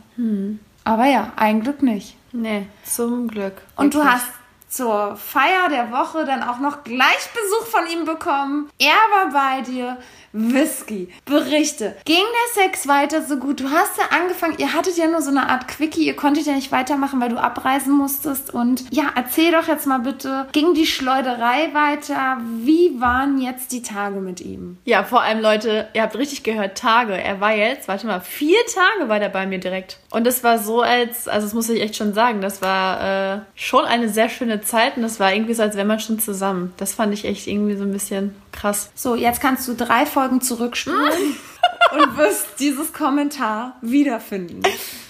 [0.83, 2.15] Aber ja, ein Glück nicht.
[2.31, 3.61] Nee, zum Glück.
[3.75, 4.27] Und du hast
[4.67, 8.69] zur Feier der Woche dann auch noch gleich Besuch von ihm bekommen.
[8.79, 9.97] Er war bei dir.
[10.33, 11.09] Whisky.
[11.25, 11.95] Berichte.
[12.05, 13.59] Ging der Sex weiter so gut?
[13.59, 16.53] Du hast ja angefangen, ihr hattet ja nur so eine Art Quickie, ihr konntet ja
[16.53, 18.53] nicht weitermachen, weil du abreisen musstest.
[18.53, 22.37] Und ja, erzähl doch jetzt mal bitte, ging die Schleuderei weiter?
[22.63, 24.77] Wie waren jetzt die Tage mit ihm?
[24.85, 27.13] Ja, vor allem Leute, ihr habt richtig gehört, Tage.
[27.13, 29.99] Er war jetzt, warte mal, vier Tage war der bei mir direkt.
[30.09, 33.39] Und es war so als, also das muss ich echt schon sagen, das war äh,
[33.55, 36.73] schon eine sehr schöne Zeit und das war irgendwie so, als wäre man schon zusammen.
[36.77, 38.89] Das fand ich echt irgendwie so ein bisschen krass.
[38.95, 41.35] So, jetzt kannst du drei Folgen zurückspulen
[41.91, 44.61] und wirst dieses Kommentar wiederfinden.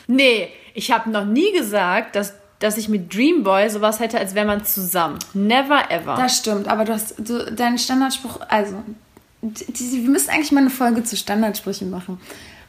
[0.07, 4.47] Nee, ich habe noch nie gesagt, dass, dass ich mit Dreamboy sowas hätte, als wäre
[4.47, 5.19] man zusammen.
[5.33, 6.15] Never ever.
[6.15, 8.81] Das stimmt, aber du hast du, deinen Standardspruch, also,
[9.41, 12.19] die, die, wir müssen eigentlich mal eine Folge zu Standardsprüchen machen.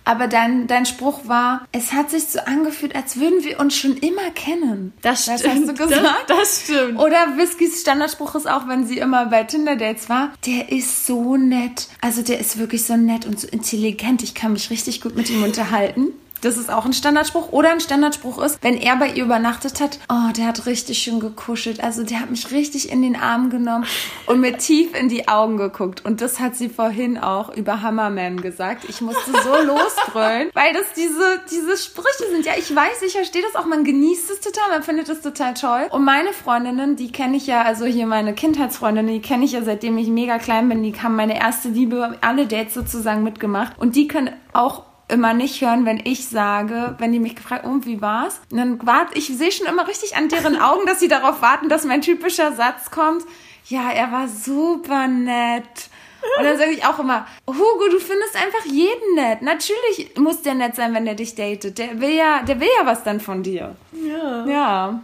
[0.04, 3.96] Aber dein, dein Spruch war, es hat sich so angefühlt, als würden wir uns schon
[3.96, 4.92] immer kennen.
[5.02, 5.44] Das stimmt.
[5.46, 6.24] hast du gesagt?
[6.28, 6.98] Das, das stimmt.
[6.98, 11.88] Oder Whiskys Standardspruch ist auch, wenn sie immer bei Tinder-Dates war, der ist so nett.
[12.00, 14.22] Also der ist wirklich so nett und so intelligent.
[14.22, 16.12] Ich kann mich richtig gut mit ihm unterhalten.
[16.44, 17.52] Das ist auch ein Standardspruch.
[17.52, 21.18] Oder ein Standardspruch ist, wenn er bei ihr übernachtet hat, oh, der hat richtig schön
[21.18, 21.82] gekuschelt.
[21.82, 23.86] Also der hat mich richtig in den Arm genommen
[24.26, 26.04] und mir tief in die Augen geguckt.
[26.04, 28.84] Und das hat sie vorhin auch über Hammerman gesagt.
[28.88, 32.44] Ich musste so losbrüllen, weil das diese, diese Sprüche sind.
[32.44, 33.66] Ja, ich weiß, ich verstehe das auch.
[33.66, 35.86] Man genießt es total, man findet es total toll.
[35.92, 39.62] Und meine Freundinnen, die kenne ich ja, also hier meine Kindheitsfreundinnen, die kenne ich ja
[39.62, 40.82] seitdem ich mega klein bin.
[40.82, 43.78] Die haben meine erste Liebe, alle Dates sozusagen mitgemacht.
[43.78, 47.80] Und die können auch immer nicht hören, wenn ich sage, wenn die mich gefragt, oh,
[47.82, 48.40] wie war's?
[48.50, 51.68] Und dann warte, ich sehe schon immer richtig an deren Augen, dass sie darauf warten,
[51.68, 53.22] dass mein typischer Satz kommt.
[53.66, 55.88] Ja, er war super nett.
[56.38, 59.42] Und dann sage ich auch immer, Hugo, du findest einfach jeden nett.
[59.42, 61.78] Natürlich muss der nett sein, wenn der dich datet.
[61.78, 63.76] Der will ja, der will ja was dann von dir.
[63.92, 64.46] Ja.
[64.46, 65.00] Ja.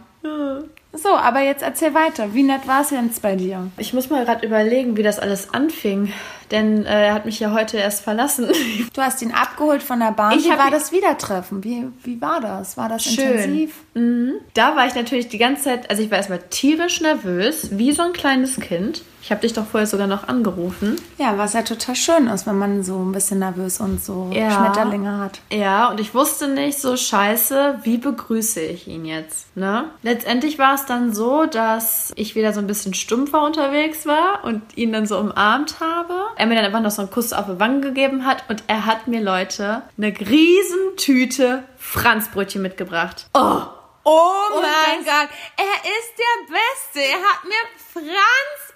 [0.93, 2.33] So, aber jetzt erzähl weiter.
[2.33, 3.69] Wie nett war es jetzt bei dir?
[3.77, 6.11] Ich muss mal gerade überlegen, wie das alles anfing.
[6.51, 8.47] Denn äh, er hat mich ja heute erst verlassen.
[8.93, 10.37] Du hast ihn abgeholt von der Bahn.
[10.37, 11.63] Ich wie war das Wiedertreffen?
[11.63, 12.77] Wie, wie war das?
[12.77, 13.25] War das Schön.
[13.31, 13.73] intensiv?
[13.93, 14.33] Mhm.
[14.53, 18.01] Da war ich natürlich die ganze Zeit, also ich war erstmal tierisch nervös, wie so
[18.03, 19.03] ein kleines Kind.
[19.23, 20.95] Ich habe dich doch vorher sogar noch angerufen.
[21.19, 24.49] Ja, was ja total schön ist, wenn man so ein bisschen nervös und so Ja.
[24.49, 25.41] Schmetterlinge hat.
[25.51, 29.85] Ja, und ich wusste nicht so scheiße, wie begrüße ich ihn jetzt, ne?
[30.01, 34.63] Letztendlich war es dann so, dass ich wieder so ein bisschen stumpfer unterwegs war und
[34.75, 36.15] ihn dann so umarmt habe.
[36.41, 38.87] Er mir dann einfach noch so einen Kuss auf die Wange gegeben hat und er
[38.87, 43.27] hat mir, Leute, eine riesen Tüte Franzbrötchen mitgebracht.
[43.35, 43.61] Oh!
[44.03, 47.11] Oh mein Gott, er ist der Beste.
[47.11, 47.53] Er hat mir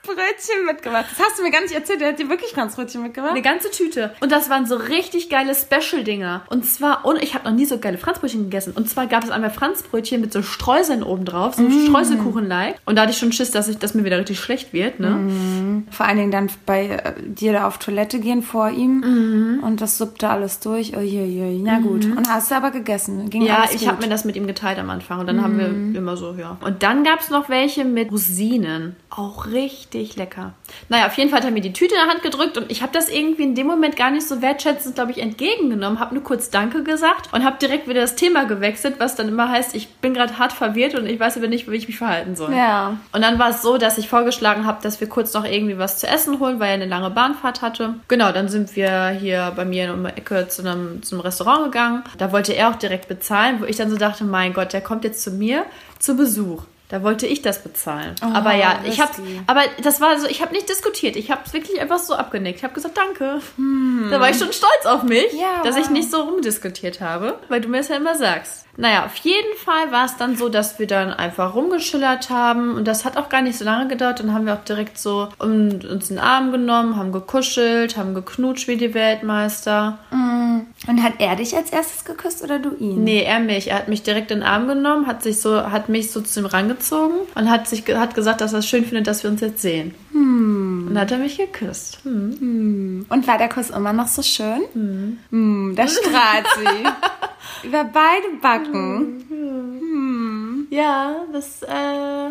[0.06, 1.06] Franzbrötchen mitgebracht.
[1.18, 2.02] Das hast du mir gar nicht erzählt.
[2.02, 3.32] Er hat dir wirklich Franzbrötchen mitgebracht?
[3.32, 4.14] Eine ganze Tüte.
[4.22, 6.44] Und das waren so richtig geile Special-Dinger.
[6.50, 8.74] Und zwar, und ich habe noch nie so geile Franzbrötchen gegessen.
[8.76, 11.88] Und zwar gab es einmal Franzbrötchen mit so Streuseln oben drauf, so Mm.
[11.88, 12.76] Streuselkuchen-like.
[12.86, 15.10] Und da hatte ich schon Schiss, dass, ich, dass mir wieder richtig schlecht wird, ne?
[15.12, 15.88] Mm.
[15.92, 19.64] Vor allen Dingen dann bei äh, dir da auf Toilette gehen vor ihm Mhm.
[19.64, 20.96] und das suppte alles durch.
[20.96, 21.62] Uiuiui.
[21.64, 22.06] Na gut.
[22.06, 23.30] Und hast du aber gegessen?
[23.30, 25.68] Ging Ja, ich habe mir das mit ihm geteilt am Anfang und dann haben wir
[25.98, 26.58] immer so, ja.
[26.62, 28.96] Und dann gab es noch welche mit Rosinen.
[29.10, 30.54] Auch richtig lecker.
[30.90, 32.82] Naja, auf jeden Fall hat er mir die Tüte in der Hand gedrückt und ich
[32.82, 36.00] habe das irgendwie in dem Moment gar nicht so wertschätzend, glaube ich, entgegengenommen.
[36.00, 39.50] Habe nur kurz Danke gesagt und habe direkt wieder das Thema gewechselt, was dann immer
[39.50, 42.36] heißt, ich bin gerade hart verwirrt und ich weiß aber nicht, wie ich mich verhalten
[42.36, 42.54] soll.
[42.54, 42.98] Ja.
[43.12, 45.98] Und dann war es so, dass ich vorgeschlagen habe, dass wir kurz noch irgendwie was
[45.98, 47.96] zu essen holen, weil er eine lange Bahnfahrt hatte.
[48.08, 51.66] Genau, dann sind wir hier bei mir um die Ecke zu einem, zu einem Restaurant
[51.66, 52.04] gegangen.
[52.18, 55.04] Da wollte er auch direkt bezahlen, wo ich dann so dachte, mein Gott, der kommt
[55.04, 55.66] jetzt zu mir
[56.00, 56.64] zu Besuch.
[56.90, 58.14] Da wollte ich das bezahlen.
[58.22, 59.12] aber ja, ich habe,
[59.48, 61.16] aber das war so, ich habe nicht diskutiert.
[61.16, 62.60] Ich habe es wirklich einfach so abgenickt.
[62.60, 63.42] Ich habe gesagt, danke.
[64.12, 65.92] Da war ich schon stolz auf mich, Ja, dass ich wow.
[65.92, 68.65] nicht so rumdiskutiert habe, weil du mir das ja immer sagst.
[68.78, 72.86] Naja, auf jeden Fall war es dann so, dass wir dann einfach rumgeschillert haben und
[72.88, 74.20] das hat auch gar nicht so lange gedauert.
[74.20, 78.14] Dann haben wir auch direkt so um, uns in den Arm genommen, haben gekuschelt, haben
[78.14, 79.98] geknutscht wie die Weltmeister.
[80.88, 83.04] Und hat er dich als erstes geküsst oder du ihn?
[83.04, 83.72] Nee, er mich.
[83.72, 86.42] Er hat mich direkt in den Arm genommen, hat sich so, hat mich so zu
[86.42, 89.42] ihm rangezogen und hat sich hat gesagt, dass er es schön findet, dass wir uns
[89.42, 89.96] jetzt sehen.
[90.88, 92.00] Und dann hat er mich geküsst.
[92.04, 93.06] Hm.
[93.10, 94.62] Und war der Kuss immer noch so schön?
[95.32, 96.84] Hm, da strahlt sie.
[97.64, 100.68] Über beide Backen.
[100.70, 102.30] Ja, das, äh.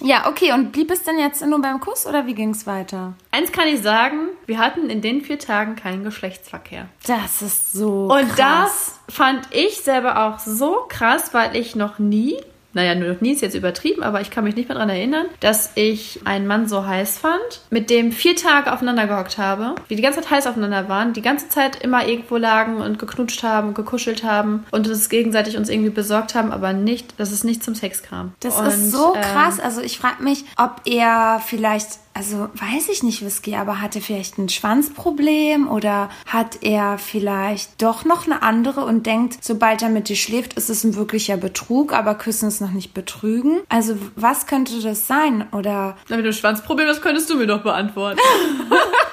[0.00, 0.52] Ja, okay.
[0.52, 3.14] Und blieb es denn jetzt nur beim Kuss oder wie ging es weiter?
[3.30, 6.88] Eins kann ich sagen, wir hatten in den vier Tagen keinen Geschlechtsverkehr.
[7.06, 8.98] Das ist so Und krass.
[9.06, 12.36] das fand ich selber auch so krass, weil ich noch nie,
[12.74, 15.26] naja, nur noch nie ist jetzt übertrieben, aber ich kann mich nicht mehr daran erinnern,
[15.40, 19.96] dass ich einen Mann so heiß fand, mit dem vier Tage aufeinander gehockt habe, wir
[19.96, 23.68] die ganze Zeit heiß aufeinander waren, die ganze Zeit immer irgendwo lagen und geknutscht haben
[23.68, 27.62] und gekuschelt haben und uns gegenseitig uns irgendwie besorgt haben, aber nicht, dass es nicht
[27.62, 28.34] zum Sex kam.
[28.40, 29.60] Das und, ist so ähm, krass.
[29.60, 34.02] Also ich frage mich, ob er vielleicht, also weiß ich nicht, Whisky, aber hat er
[34.02, 39.88] vielleicht ein Schwanzproblem oder hat er vielleicht doch noch eine andere und denkt, sobald er
[39.88, 43.60] mit dir schläft, ist es ein wirklicher Betrug, aber küssen ist noch nicht betrügen.
[43.68, 45.48] Also was könnte das sein?
[45.50, 48.20] Oder Na, mit dem Schwanzproblem, das könntest du mir doch beantworten.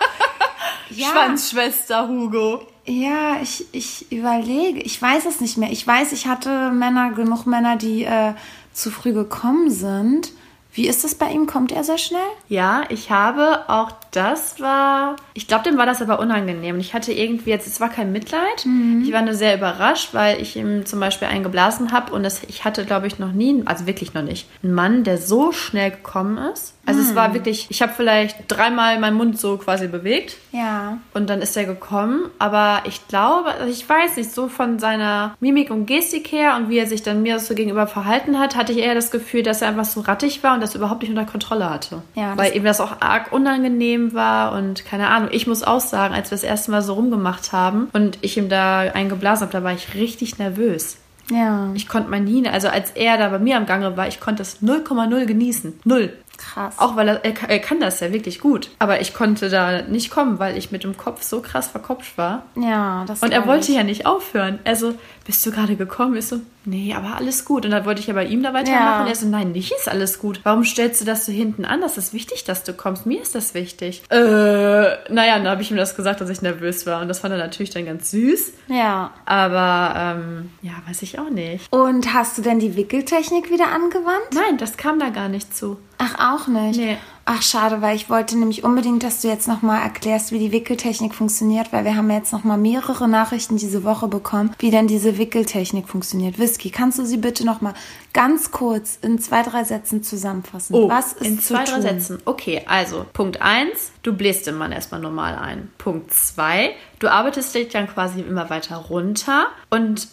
[0.91, 2.67] ja, Schwanzschwester Hugo.
[2.85, 4.79] Ja, ich, ich überlege.
[4.81, 5.71] Ich weiß es nicht mehr.
[5.71, 8.33] Ich weiß, ich hatte Männer, genug Männer, die äh,
[8.73, 10.31] zu früh gekommen sind.
[10.73, 11.47] Wie ist das bei ihm?
[11.47, 12.21] Kommt er sehr schnell?
[12.47, 16.79] Ja, ich habe auch das war, ich glaube, dem war das aber unangenehm.
[16.79, 18.65] Ich hatte irgendwie jetzt, es war kein Mitleid.
[18.65, 19.03] Mhm.
[19.05, 22.41] Ich war nur sehr überrascht, weil ich ihm zum Beispiel einen geblasen habe und das,
[22.47, 25.91] ich hatte, glaube ich, noch nie, also wirklich noch nicht, einen Mann, der so schnell
[25.91, 26.73] gekommen ist.
[26.85, 27.15] Also es Mhm.
[27.15, 30.97] war wirklich, ich habe vielleicht dreimal meinen Mund so quasi bewegt Ja.
[31.13, 32.23] und dann ist er gekommen.
[32.39, 36.69] Aber ich glaube, also ich weiß nicht, so von seiner Mimik und Gestik her und
[36.69, 39.61] wie er sich dann mir so gegenüber verhalten hat, hatte ich eher das Gefühl, dass
[39.61, 42.01] er einfach so rattig war und das überhaupt nicht unter Kontrolle hatte.
[42.15, 45.29] Ja, Weil ihm das auch arg unangenehm war und keine Ahnung.
[45.31, 48.49] Ich muss auch sagen, als wir das erste Mal so rumgemacht haben und ich ihm
[48.49, 50.97] da einen geblasen habe, da war ich richtig nervös.
[51.31, 51.69] Ja.
[51.75, 54.41] Ich konnte mal nie, also als er da bei mir am Gange war, ich konnte
[54.41, 55.79] es 0,0 genießen.
[55.85, 56.11] Null.
[56.37, 56.73] Krass.
[56.79, 58.71] Auch weil er, er, kann- das ja wirklich gut.
[58.79, 62.43] Aber ich konnte da nicht kommen, weil ich mit dem Kopf so krass verkopft war.
[62.55, 63.77] ja, das Und er wollte ich.
[63.77, 64.57] ja nicht aufhören.
[64.65, 64.95] Also,
[65.31, 66.17] bist du gerade gekommen?
[66.17, 67.63] Ich so, nee, aber alles gut.
[67.63, 69.05] Und dann wollte ich ja bei ihm da weitermachen.
[69.05, 69.07] Ja.
[69.07, 70.41] Er so, nein, nicht ist alles gut.
[70.43, 71.79] Warum stellst du das so hinten an?
[71.79, 73.05] Das ist wichtig, dass du kommst.
[73.05, 74.03] Mir ist das wichtig.
[74.09, 77.01] Äh, naja, dann habe ich ihm das gesagt, dass ich nervös war.
[77.01, 78.51] Und das fand er natürlich dann ganz süß.
[78.67, 79.11] Ja.
[79.25, 81.71] Aber, ähm, ja, weiß ich auch nicht.
[81.71, 84.33] Und hast du denn die Wickeltechnik wieder angewandt?
[84.33, 85.77] Nein, das kam da gar nicht zu.
[85.97, 86.77] Ach, auch nicht?
[86.77, 86.97] Nee.
[87.25, 91.13] Ach, schade, weil ich wollte nämlich unbedingt, dass du jetzt nochmal erklärst, wie die Wickeltechnik
[91.13, 95.87] funktioniert, weil wir haben jetzt nochmal mehrere Nachrichten diese Woche bekommen, wie denn diese Wickeltechnik
[95.87, 96.39] funktioniert.
[96.39, 97.73] Whisky, kannst du sie bitte nochmal
[98.13, 100.73] ganz kurz in zwei, drei Sätzen zusammenfassen?
[100.89, 102.19] Was ist Oh, in zwei, drei Sätzen.
[102.25, 105.71] Okay, also Punkt 1, du bläst den Mann erstmal normal ein.
[105.77, 110.07] Punkt 2, du arbeitest dich dann quasi immer weiter runter und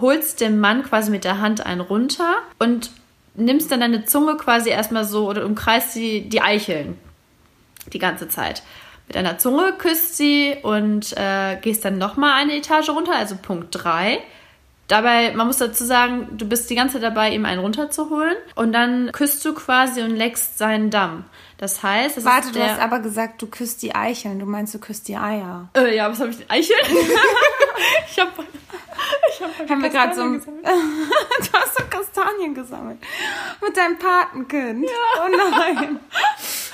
[0.00, 2.90] holst dem Mann quasi mit der Hand einen runter und
[3.34, 6.98] nimmst dann deine Zunge quasi erstmal so oder umkreist die, die Eicheln
[7.92, 8.62] die ganze Zeit.
[9.06, 13.68] Mit deiner Zunge küsst sie und äh, gehst dann nochmal eine Etage runter, also Punkt
[13.70, 14.18] 3.
[14.88, 18.72] Dabei, man muss dazu sagen, du bist die ganze Zeit dabei, ihm einen runterzuholen und
[18.72, 21.24] dann küsst du quasi und leckst seinen Damm.
[21.56, 24.38] Das heißt, das Warte, du hast aber gesagt, du küsst die Eicheln.
[24.38, 25.68] Du meinst, du küsst die Eier.
[25.74, 26.50] äh, ja, was habe ich denn?
[26.50, 26.78] Eicheln?
[28.10, 28.30] ich habe
[29.28, 32.98] ich hab Haben wir gerade so Du hast so Kastanien gesammelt.
[33.62, 34.86] Mit deinem Patenkind.
[35.18, 36.00] Oh nein.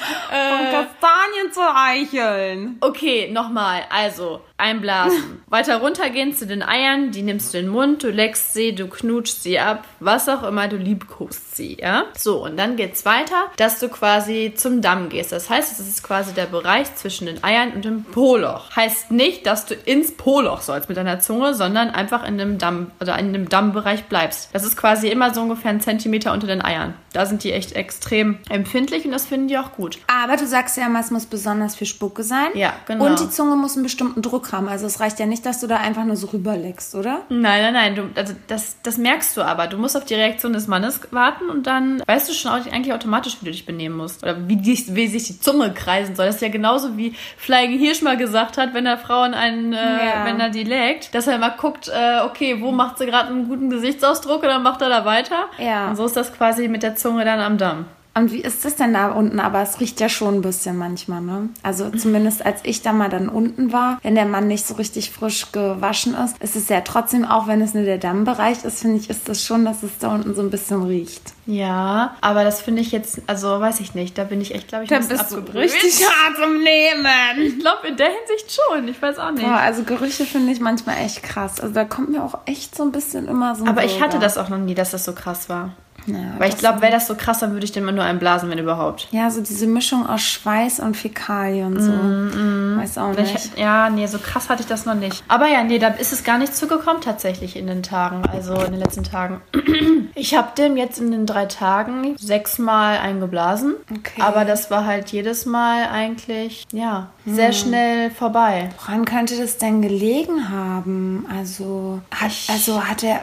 [0.00, 2.78] Von Kastanien zu Eicheln.
[2.80, 3.82] Okay, nochmal.
[3.90, 5.42] Also, einblasen.
[5.48, 7.10] Weiter runtergehen zu den Eiern.
[7.10, 9.84] Die nimmst du in den Mund, du leckst sie, du knutschst sie ab.
[9.98, 12.04] Was auch immer, du liebkost sie, ja?
[12.16, 15.32] So, und dann geht's weiter, dass du quasi zum Damm gehst.
[15.32, 18.74] Das heißt, es ist quasi der Bereich zwischen den Eiern und dem Po-Loch.
[18.76, 22.90] Heißt nicht, dass du ins Po-Loch sollst mit deiner Zunge, sondern einfach in dem Damm,
[23.00, 24.50] oder in dem Dammbereich bleibst.
[24.52, 26.94] Das ist quasi immer so ungefähr ein Zentimeter unter den Eiern.
[27.12, 29.98] Da sind die echt extrem empfindlich und das finden die auch gut.
[30.06, 32.48] Aber du sagst ja immer, es muss besonders viel Spucke sein.
[32.54, 33.06] Ja, genau.
[33.06, 34.68] Und die Zunge muss einen bestimmten Druck haben.
[34.68, 37.22] Also es reicht ja nicht, dass du da einfach nur so rüberleckst, oder?
[37.28, 37.94] Nein, nein, nein.
[37.96, 39.66] Du, also das, das merkst du aber.
[39.66, 43.38] Du musst auf die Reaktion des Mannes warten und dann weißt du schon eigentlich automatisch,
[43.40, 44.22] wie du dich benehmen musst.
[44.22, 46.26] Oder wie, die, wie sich die Zunge kreisen soll.
[46.26, 49.76] Das ist ja genauso wie Flying Hirsch mal gesagt hat, wenn er Frauen einen, äh,
[49.76, 50.24] Ja.
[50.24, 53.48] wenn er die leckt, dass er immer guckt, äh, okay, wo macht sie gerade einen
[53.48, 55.46] guten Gesichtsausdruck und dann macht er da weiter.
[55.58, 55.88] Ja.
[55.88, 57.86] Und so ist das quasi mit der Zunge dann am Damm.
[58.12, 59.38] Und wie ist das denn da unten?
[59.38, 61.48] Aber es riecht ja schon ein bisschen manchmal, ne?
[61.62, 65.12] Also zumindest als ich da mal dann unten war, wenn der Mann nicht so richtig
[65.12, 68.98] frisch gewaschen ist, ist es ja trotzdem, auch wenn es nur der Dammbereich ist, finde
[68.98, 71.22] ich, ist das schon, dass es da unten so ein bisschen riecht.
[71.46, 74.84] Ja, aber das finde ich jetzt, also weiß ich nicht, da bin ich echt, glaube
[74.84, 75.70] ich, ein bisschen abgebrüht.
[75.70, 77.46] hart zum Nehmen.
[77.46, 78.88] Ich glaube, in der Hinsicht schon.
[78.88, 79.44] Ich weiß auch nicht.
[79.44, 81.60] Boah, also Gerüche finde ich manchmal echt krass.
[81.60, 84.18] Also da kommt mir auch echt so ein bisschen immer so ein Aber ich hatte
[84.18, 85.70] das auch noch nie, dass das so krass war.
[86.14, 88.50] Ja, Weil ich glaube, wäre das so krass, dann würde ich den mal nur einblasen,
[88.50, 89.08] wenn überhaupt.
[89.10, 92.80] Ja, so diese Mischung aus Schweiß und Fäkalien so.
[92.80, 93.34] Weiß auch nicht.
[93.34, 95.22] Ich, ja, nee, so krass hatte ich das noch nicht.
[95.28, 98.72] Aber ja, nee, da ist es gar nicht zugekommen tatsächlich in den Tagen, also in
[98.72, 99.40] den letzten Tagen.
[100.16, 103.74] Ich habe dem jetzt in den drei Tagen sechsmal eingeblasen.
[103.90, 104.20] Okay.
[104.20, 108.70] Aber das war halt jedes Mal eigentlich, ja, sehr schnell vorbei.
[108.78, 111.26] Woran könnte das denn gelegen haben?
[111.34, 113.20] Also hat, also hat er,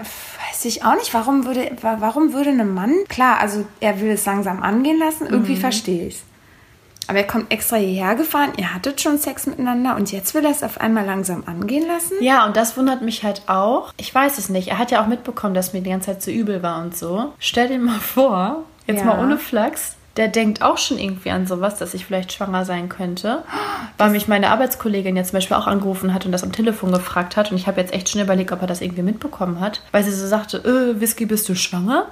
[0.49, 4.11] weiß ich auch nicht, warum würde, wa- warum würde ein Mann, klar, also er will
[4.11, 5.59] es langsam angehen lassen, irgendwie Mhm.
[5.61, 6.23] verstehe ich es.
[7.09, 10.51] Aber er kommt extra hierher gefahren, ihr hattet schon Sex miteinander und jetzt will er
[10.51, 12.15] es auf einmal langsam angehen lassen?
[12.21, 13.93] Ja, und das wundert mich halt auch.
[13.97, 14.67] Ich weiß es nicht.
[14.69, 17.33] Er hat ja auch mitbekommen, dass mir die ganze Zeit so übel war und so.
[17.39, 19.05] Stell dir mal vor, jetzt Ja.
[19.05, 22.89] mal ohne Flachs, der denkt auch schon irgendwie an sowas, dass ich vielleicht schwanger sein
[22.89, 23.43] könnte.
[23.97, 27.37] Weil mich meine Arbeitskollegin jetzt zum Beispiel auch angerufen hat und das am Telefon gefragt
[27.37, 27.51] hat.
[27.51, 29.81] Und ich habe jetzt echt schon überlegt, ob er das irgendwie mitbekommen hat.
[29.91, 32.07] Weil sie so sagte, äh, Whisky, bist du schwanger?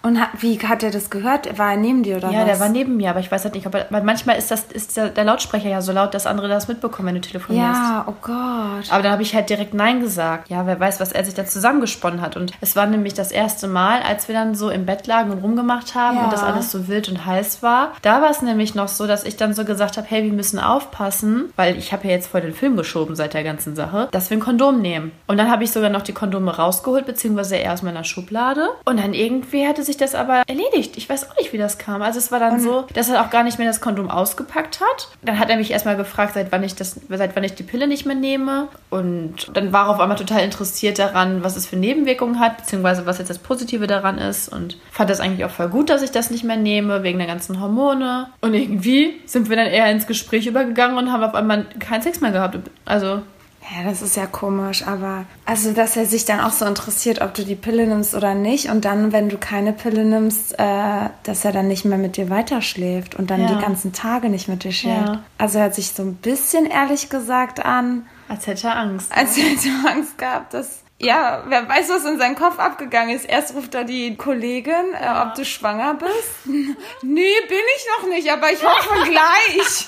[0.00, 1.58] Und hat, wie hat er das gehört?
[1.58, 2.46] War er neben dir oder Ja, was?
[2.46, 4.62] der war neben mir, aber ich weiß halt nicht, ob er, weil manchmal ist das
[4.72, 7.80] ist der, der Lautsprecher ja so laut, dass andere das mitbekommen, wenn du telefonierst.
[7.80, 8.90] Ja, oh Gott.
[8.90, 10.48] Aber da habe ich halt direkt Nein gesagt.
[10.50, 12.36] Ja, wer weiß, was er sich da zusammengesponnen hat.
[12.36, 15.42] Und es war nämlich das erste Mal, als wir dann so im Bett lagen und
[15.42, 16.24] rumgemacht haben Ja.
[16.24, 17.92] und das alles so wild und heiß war.
[18.02, 20.58] Da war es nämlich noch so, dass ich dann so gesagt habe, hey, wir müssen
[20.58, 24.30] aufpassen, weil ich habe ja jetzt vor den Film geschoben seit der ganzen Sache, dass
[24.30, 25.12] wir ein Kondom nehmen.
[25.26, 28.68] Und dann habe ich sogar noch die Kondome rausgeholt, beziehungsweise er aus meiner Schublade.
[28.84, 30.96] Und dann irgendwie hatte sich das aber erledigt.
[30.96, 32.02] Ich weiß auch nicht, wie das kam.
[32.02, 35.08] Also es war dann so, dass er auch gar nicht mehr das Kondom ausgepackt hat.
[35.22, 37.86] Dann hat er mich erstmal gefragt, seit wann ich das, seit wann ich die Pille
[37.86, 38.68] nicht mehr nehme.
[38.90, 43.06] Und dann war er auf einmal total interessiert daran, was es für Nebenwirkungen hat, beziehungsweise
[43.06, 44.48] was jetzt das Positive daran ist.
[44.48, 47.26] Und fand das eigentlich auch voll gut, dass ich das nicht mehr nehme, wegen der
[47.26, 48.28] ganzen Hormone.
[48.40, 52.20] Und irgendwie sind wir dann eher ins Gespräch übergegangen und haben auf einmal keinen Sex
[52.20, 52.58] mehr gehabt.
[52.84, 53.22] Also
[53.70, 57.34] Ja, das ist ja komisch, aber also, dass er sich dann auch so interessiert, ob
[57.34, 61.44] du die Pille nimmst oder nicht und dann, wenn du keine Pille nimmst, äh, dass
[61.44, 63.54] er dann nicht mehr mit dir weiterschläft und dann Ja.
[63.54, 65.08] die ganzen Tage nicht mit dir schläft.
[65.08, 65.22] Ja.
[65.36, 69.12] Also, er hat sich so ein bisschen ehrlich gesagt an, als hätte er Angst.
[69.14, 70.82] als hätte er Angst gehabt, dass.
[71.00, 73.24] Ja, wer weiß, was in seinem Kopf abgegangen ist.
[73.24, 76.46] Erst ruft er die Kollegin, äh, ob du schwanger bist.
[77.02, 79.86] nee, bin ich noch nicht, aber ich hoffe gleich.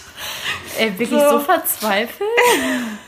[0.79, 1.31] Ey, wirklich So.
[1.31, 2.29] so, verzweifelt?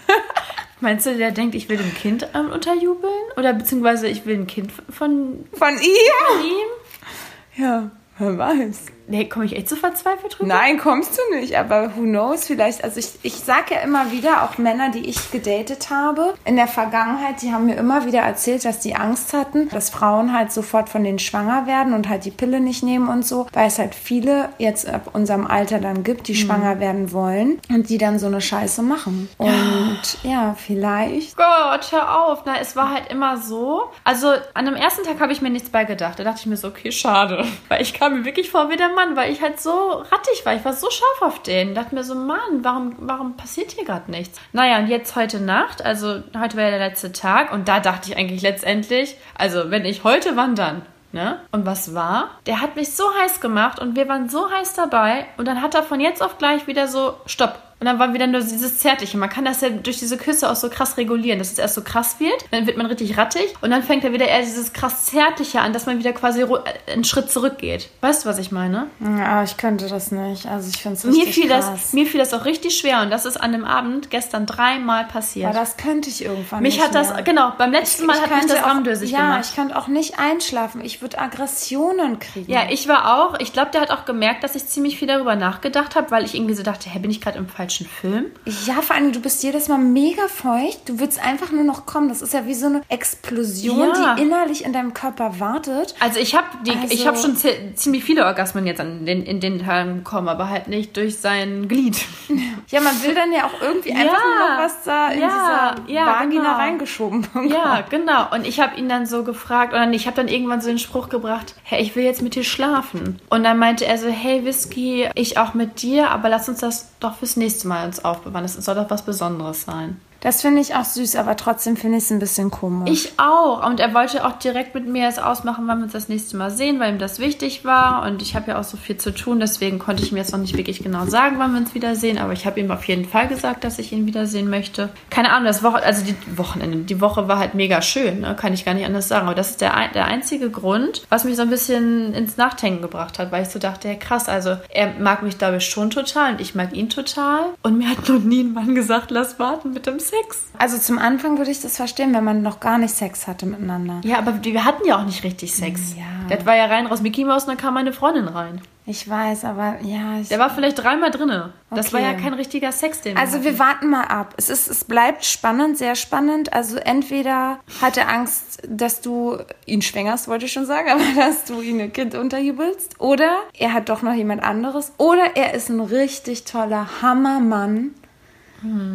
[0.81, 3.13] Meinst du, der denkt, ich will dem Kind ähm, unterjubeln?
[3.37, 6.45] Oder beziehungsweise ich will ein Kind von Von ihm?
[6.45, 7.63] ihm?
[7.63, 8.81] Ja, wer weiß.
[9.13, 10.49] Nee, komme ich echt so verzweifelt drüber?
[10.49, 14.43] Nein, kommst du nicht, aber who knows, vielleicht, also ich, ich sage ja immer wieder,
[14.43, 18.65] auch Männer, die ich gedatet habe, in der Vergangenheit, die haben mir immer wieder erzählt,
[18.65, 22.31] dass die Angst hatten, dass Frauen halt sofort von denen schwanger werden und halt die
[22.31, 26.29] Pille nicht nehmen und so, weil es halt viele jetzt ab unserem Alter dann gibt,
[26.29, 29.29] die schwanger werden wollen und die dann so eine Scheiße machen.
[29.37, 31.37] Und ja, vielleicht.
[31.37, 32.45] Gott, hör auf.
[32.47, 33.91] Na, es war halt immer so.
[34.05, 36.19] Also, an dem ersten Tag habe ich mir nichts bei gedacht.
[36.19, 37.45] Da dachte ich mir so, okay, schade.
[37.69, 40.55] Weil ich kam mir wirklich vor wie der Mann, weil ich halt so rattig war.
[40.55, 41.75] Ich war so scharf auf den.
[41.75, 44.41] Dachte mir so, Mann, warum, warum passiert hier gerade nichts?
[44.53, 48.11] Naja, und jetzt heute Nacht, also heute war ja der letzte Tag und da dachte
[48.11, 50.83] ich eigentlich letztendlich, also wenn ich heute, wann dann?
[51.13, 51.39] Ne?
[51.51, 52.31] Und was war?
[52.47, 55.75] Der hat mich so heiß gemacht und wir waren so heiß dabei und dann hat
[55.75, 57.59] er von jetzt auf gleich wieder so, stopp.
[57.83, 59.19] Und dann war wieder nur dieses Zärtliche.
[59.19, 61.83] Man kann das ja durch diese Küsse auch so krass regulieren, dass es erst so
[61.83, 65.07] krass wird, dann wird man richtig rattig und dann fängt er wieder eher dieses krass
[65.07, 67.89] Zärtliche an, dass man wieder quasi äh, einen Schritt zurückgeht.
[68.01, 68.87] Weißt du, was ich meine?
[69.01, 70.47] Ja, ich könnte das nicht.
[70.47, 71.71] Also ich finde es Mir fiel, krass.
[71.73, 75.05] das, mir fiel das auch richtig schwer und das ist an dem Abend gestern dreimal
[75.07, 75.51] passiert.
[75.51, 77.23] aber das könnte ich irgendwann mich nicht hat das, mehr.
[77.25, 79.47] genau, beim letzten Mal Ich hat mich das auch- rammdösig ja, gemacht.
[79.51, 80.85] ich könnte auch nicht einschlafen.
[80.85, 82.49] Ich würde Aggressionen kriegen.
[82.49, 83.41] Ja, ich war auch.
[83.41, 86.37] Ich glaube, der hat auch gemerkt, dass ich ziemlich viel darüber nachgedacht habe, weil ich
[86.37, 88.27] irgendwie so dachte, hä, bin ich gerade im falschen Film?
[88.67, 90.89] Ja, vor allem, du bist jedes Mal mega feucht.
[90.89, 92.09] Du willst einfach nur noch kommen.
[92.09, 94.15] Das ist ja wie so eine Explosion, Ja.
[94.15, 95.95] die innerlich in deinem Körper wartet.
[96.01, 99.23] Also ich habe die, Also- ich habe schon zi- ziemlich viele Orgasmen jetzt an den,
[99.25, 101.97] in den Tagen bekommen, aber halt nicht durch sein Glied.
[102.71, 105.93] Ja, man will dann ja auch irgendwie einfach nur noch was da in ja, dieser
[105.93, 106.57] ja, Vagina genau.
[106.57, 107.51] reingeschoben bekommen.
[107.51, 108.29] Ja, genau.
[108.33, 111.11] Und ich habe ihn dann so gefragt, oder ich habe dann irgendwann so den Spruch
[111.11, 113.21] gebracht, hey, ich will jetzt mit dir schlafen.
[113.29, 116.89] Und dann meinte er so, hey Whisky, ich auch mit dir, aber lass uns das
[117.01, 118.45] doch fürs nächste Mal uns aufbewahren.
[118.45, 120.01] Das soll doch was Besonderes sein.
[120.23, 122.91] Das finde ich auch süß, aber trotzdem finde ich es ein bisschen komisch.
[122.91, 123.67] Ich auch.
[123.67, 126.53] Und er wollte auch direkt mit mir es ausmachen, wann wir uns das nächste Mal
[126.53, 128.07] sehen, weil ihm das wichtig war.
[128.07, 130.39] Und ich habe ja auch so viel zu tun, deswegen konnte ich mir jetzt noch
[130.39, 132.19] nicht wirklich genau sagen, wann wir uns wiedersehen.
[132.19, 134.91] Aber ich habe ihm auf jeden Fall gesagt, dass ich ihn wiedersehen möchte.
[135.11, 138.37] Keine Ahnung, das Woche, also die Wochenende, die Woche war halt mega schön, ne?
[138.37, 139.27] kann ich gar nicht anders sagen.
[139.27, 143.19] Aber das ist der, der einzige Grund, was mich so ein bisschen ins Nachdenken gebracht
[143.19, 146.35] hat, weil ich so dachte, ja krass, also er mag mich glaube ich schon total
[146.35, 147.47] und ich mag ihn total.
[147.65, 150.12] Und mir hat noch nie ein Mann gesagt, lass warten mit dem Sex.
[150.59, 154.01] Also zum Anfang würde ich das verstehen, wenn man noch gar nicht Sex hatte miteinander.
[154.05, 155.95] Ja, aber wir hatten ja auch nicht richtig Sex.
[155.97, 156.05] Ja.
[156.37, 158.61] Das war ja rein raus Mickey Mouse und dann kam meine Freundin rein.
[158.85, 160.19] Ich weiß, aber ja.
[160.21, 161.53] Ich, Der war vielleicht dreimal drinne.
[161.71, 161.95] Das Okay.
[161.95, 164.35] war ja kein richtiger Sex, den Also wir wir warten mal ab.
[164.37, 166.53] Es ist, es bleibt spannend, sehr spannend.
[166.53, 171.45] Also entweder hat er Angst, dass du ihn schwängerst, wollte ich schon sagen, aber dass
[171.45, 173.01] du ihn ein Kind unterjubelst.
[173.01, 174.93] Oder er hat doch noch jemand anderes.
[174.99, 177.95] Oder er ist ein richtig toller Hammermann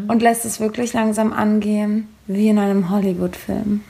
[0.08, 3.84] und lässt es wirklich langsam angehen, wie in einem Hollywood-Film.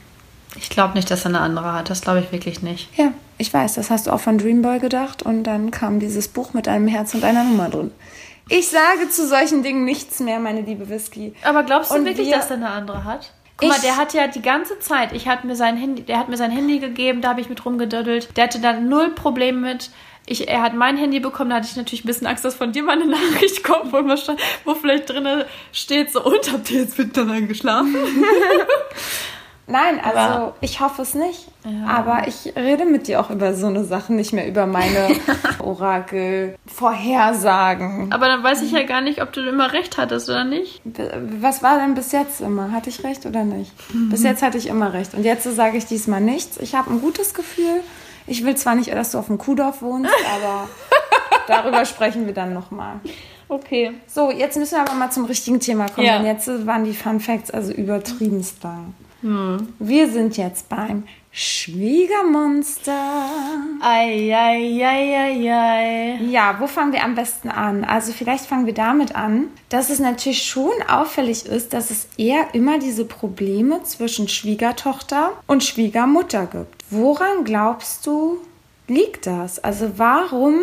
[0.56, 1.90] Ich glaube nicht, dass er eine andere hat.
[1.90, 2.88] Das glaube ich wirklich nicht.
[2.96, 6.54] Ja, ich weiß, das hast du auch von Dreamboy gedacht und dann kam dieses Buch
[6.54, 7.90] mit einem Herz und einer Nummer drin.
[8.48, 11.34] Ich sage zu solchen Dingen nichts mehr, meine liebe Whisky.
[11.44, 13.32] Aber glaubst du Und wirklich, wir- dass er eine andere hat?
[13.58, 16.18] Guck mal, Ich- der hat ja die ganze Zeit, ich hatte mir sein Handy, der
[16.18, 18.36] hat mir sein Handy gegeben, da habe ich mit rumgedödelt.
[18.36, 19.90] Der hatte da null Problem mit.
[20.30, 22.72] Ich, er hat mein Handy bekommen, da hatte ich natürlich ein bisschen Angst, dass von
[22.72, 24.16] dir mal eine Nachricht kommt, wo, immer
[24.64, 25.26] wo vielleicht drin
[25.72, 27.96] steht so, und habt ihr jetzt miteinander geschlafen?
[29.70, 31.46] Nein, also Aber- ich hoffe es nicht.
[31.86, 35.10] Aber ich rede mit dir auch über so eine Sachen, nicht mehr über meine
[35.58, 38.10] Orakel-Vorhersagen.
[38.10, 40.80] Aber dann weiß ich ja gar nicht, ob du immer recht hattest oder nicht.
[41.40, 42.72] Was war denn bis jetzt immer?
[42.72, 43.70] Hatte ich recht oder nicht?
[44.10, 45.12] Bis jetzt hatte ich immer recht.
[45.12, 46.56] Und jetzt sage ich diesmal nichts.
[46.58, 47.82] Ich habe ein gutes Gefühl.
[48.28, 50.10] Ich will zwar nicht, dass du auf dem Kuhdorf wohnst,
[50.42, 50.68] aber
[51.46, 53.00] darüber sprechen wir dann nochmal.
[53.48, 53.92] Okay.
[54.06, 56.18] So, jetzt müssen wir aber mal zum richtigen Thema kommen, Ja.
[56.18, 58.94] denn jetzt waren die Fun Facts also übertriebenst lang.
[59.80, 62.92] Wir sind jetzt beim Schwiegermonster.
[64.88, 66.18] Eieieiei.
[66.30, 67.84] Ja, wo fangen wir am besten an?
[67.84, 72.54] Also vielleicht fangen wir damit an, dass es natürlich schon auffällig ist, dass es eher
[72.54, 76.77] immer diese Probleme zwischen Schwiegertochter und Schwiegermutter gibt.
[76.90, 78.38] Woran glaubst du,
[78.86, 79.62] liegt das?
[79.62, 80.54] Also warum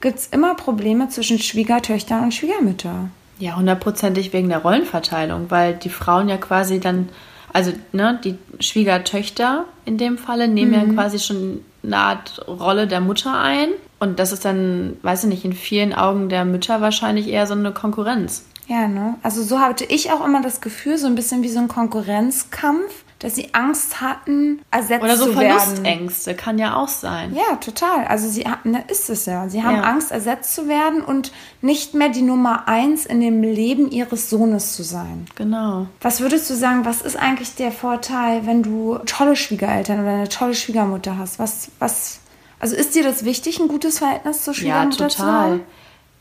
[0.00, 3.08] gibt es immer Probleme zwischen Schwiegertöchtern und Schwiegermütter?
[3.38, 7.08] Ja, hundertprozentig wegen der Rollenverteilung, weil die Frauen ja quasi dann,
[7.52, 13.00] also ne, die Schwiegertöchter in dem Falle nehmen ja quasi schon eine Art Rolle der
[13.00, 13.68] Mutter ein.
[13.98, 17.54] Und das ist dann, weiß ich nicht, in vielen Augen der Mütter wahrscheinlich eher so
[17.54, 18.44] eine Konkurrenz.
[18.66, 19.16] Ja, ne?
[19.22, 23.01] Also so hatte ich auch immer das Gefühl, so ein bisschen wie so ein Konkurrenzkampf,
[23.22, 25.58] dass sie Angst hatten, ersetzt Oder so zu werden.
[25.60, 27.34] Verlustängste, kann ja auch sein.
[27.36, 28.04] Ja, total.
[28.08, 29.48] Also sie haben, ne, ist es ja.
[29.48, 29.82] Sie haben Ja.
[29.82, 34.74] Angst, ersetzt zu werden und nicht mehr die Nummer eins in dem Leben ihres Sohnes
[34.74, 35.26] zu sein.
[35.36, 35.86] Genau.
[36.00, 40.28] Was würdest du sagen, was ist eigentlich der Vorteil, wenn du tolle Schwiegereltern oder eine
[40.28, 41.38] tolle Schwiegermutter hast?
[41.38, 42.18] Was, was,
[42.58, 45.32] also ist dir das wichtig, ein gutes Verhältnis zur Ja, Schwiegermutter zu total.
[45.34, 45.60] haben?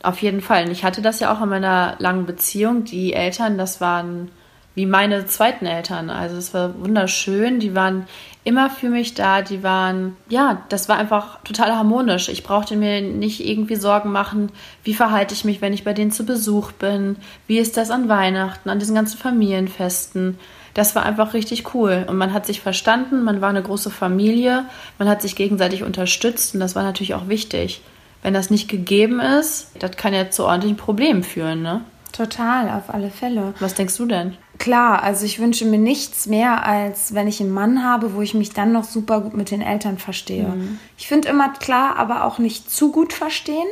[0.03, 0.65] Auf jeden Fall.
[0.65, 2.83] Und ich hatte das ja auch in meiner langen Beziehung.
[2.85, 4.29] Die Eltern, das waren
[4.73, 6.09] wie meine zweiten Eltern.
[6.09, 7.59] Also es war wunderschön.
[7.59, 8.07] Die waren
[8.43, 9.41] immer für mich da.
[9.41, 12.29] Die waren, ja, das war einfach total harmonisch.
[12.29, 14.51] Ich brauchte mir nicht irgendwie Sorgen machen,
[14.83, 17.17] wie verhalte ich mich, wenn ich bei denen zu Besuch bin.
[17.47, 20.39] Wie ist das an Weihnachten, an diesen ganzen Familienfesten.
[20.73, 22.05] Das war einfach richtig cool.
[22.07, 24.65] Und man hat sich verstanden, man war eine große Familie,
[24.97, 27.81] man hat sich gegenseitig unterstützt und das war natürlich auch wichtig.
[28.23, 31.81] Wenn das nicht gegeben ist, das kann ja zu ordentlichen Problemen führen, ne?
[32.11, 33.53] Total, auf alle Fälle.
[33.59, 34.37] Was denkst du denn?
[34.61, 38.35] Klar, also ich wünsche mir nichts mehr, als wenn ich einen Mann habe, wo ich
[38.35, 40.49] mich dann noch super gut mit den Eltern verstehe.
[40.49, 40.77] Mhm.
[40.99, 43.65] Ich finde immer klar, aber auch nicht zu gut verstehen.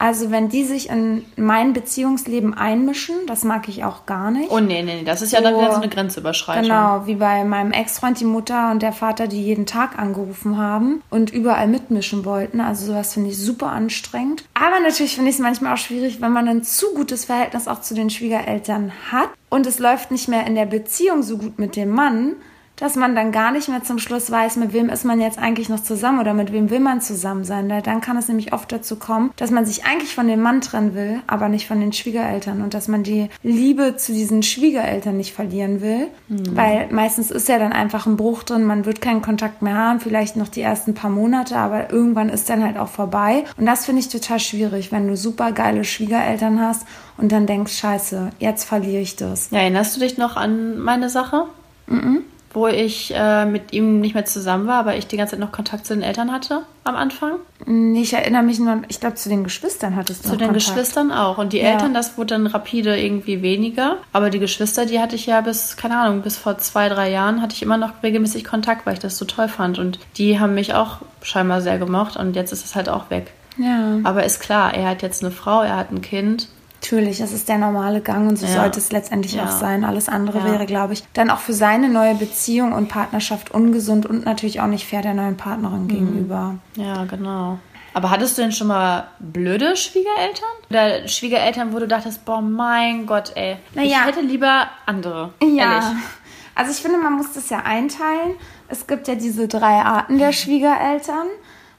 [0.00, 4.50] Also wenn die sich in mein Beziehungsleben einmischen, das mag ich auch gar nicht.
[4.50, 5.60] Oh nee, nee, nee, das ist ja dann So.
[5.60, 6.62] wieder so eine Grenzüberschreitung.
[6.62, 11.02] Genau, wie bei meinem Ex-Freund die Mutter und der Vater, die jeden Tag angerufen haben
[11.10, 12.62] und überall mitmischen wollten.
[12.62, 14.44] Also sowas finde ich super anstrengend.
[14.54, 17.82] Aber natürlich finde ich es manchmal auch schwierig, wenn man ein zu gutes Verhältnis auch
[17.82, 21.76] zu den Schwiegereltern hat und es läuft nicht mehr in der Beziehung so gut mit
[21.76, 22.36] dem Mann,
[22.80, 25.68] dass man dann gar nicht mehr zum Schluss weiß, mit wem ist man jetzt eigentlich
[25.68, 27.68] noch zusammen oder mit wem will man zusammen sein.
[27.68, 30.60] Da- Dann kann es nämlich oft dazu kommen, dass man sich eigentlich von dem Mann
[30.62, 35.16] trennen will, aber nicht von den Schwiegereltern und dass man die Liebe zu diesen Schwiegereltern
[35.16, 39.22] nicht verlieren will, weil meistens ist ja dann einfach ein Bruch drin, man wird keinen
[39.22, 42.88] Kontakt mehr haben, vielleicht noch die ersten paar Monate, aber irgendwann ist dann halt auch
[42.88, 46.86] vorbei und das finde ich total schwierig, wenn du super geile Schwiegereltern hast
[47.18, 49.50] und dann denkst, scheiße, jetzt verliere ich das.
[49.50, 51.44] Ja, erinnerst du dich noch an meine Sache?
[52.52, 55.52] Wo ich äh, mit ihm nicht mehr zusammen war, aber ich die ganze Zeit noch
[55.52, 57.34] Kontakt zu den Eltern hatte am Anfang?
[57.64, 60.66] Nee, Ich erinnere mich nur, ich glaube, zu den Geschwistern hattest du Zu den Kontakt.
[60.66, 61.38] Geschwistern auch.
[61.38, 61.68] Und die Ja.
[61.72, 63.98] Eltern, das wurde dann rapide irgendwie weniger.
[64.12, 67.40] Aber die Geschwister, die hatte ich ja bis, keine Ahnung, bis vor zwei, drei Jahren
[67.40, 69.78] hatte ich immer noch regelmäßig Kontakt, weil ich das so toll fand.
[69.78, 73.30] Und die haben mich auch scheinbar sehr gemocht und jetzt ist es halt auch weg.
[73.58, 76.48] Ja, Aber ist klar, er hat jetzt eine Frau, er hat ein Kind.
[76.82, 78.52] Natürlich, das ist der normale Gang und so Ja.
[78.54, 79.44] sollte es letztendlich Ja.
[79.44, 79.84] auch sein.
[79.84, 80.44] Alles andere Ja.
[80.46, 84.66] wäre, glaube ich, dann auch für seine neue Beziehung und Partnerschaft ungesund und natürlich auch
[84.66, 85.36] nicht fair der neuen Mhm.
[85.36, 86.54] Partnerin gegenüber.
[86.76, 87.58] Ja, genau.
[87.92, 90.48] Aber hattest du denn schon mal blöde Schwiegereltern?
[90.70, 93.56] Oder Schwiegereltern, wo du dachtest, boah, mein Gott, ey.
[93.74, 95.34] Na ich hätte lieber andere.
[95.42, 95.74] Ja.
[95.74, 95.84] Ehrlich.
[96.54, 98.34] Also ich finde, man muss das ja einteilen.
[98.68, 101.26] Es gibt ja diese drei Arten der Schwiegereltern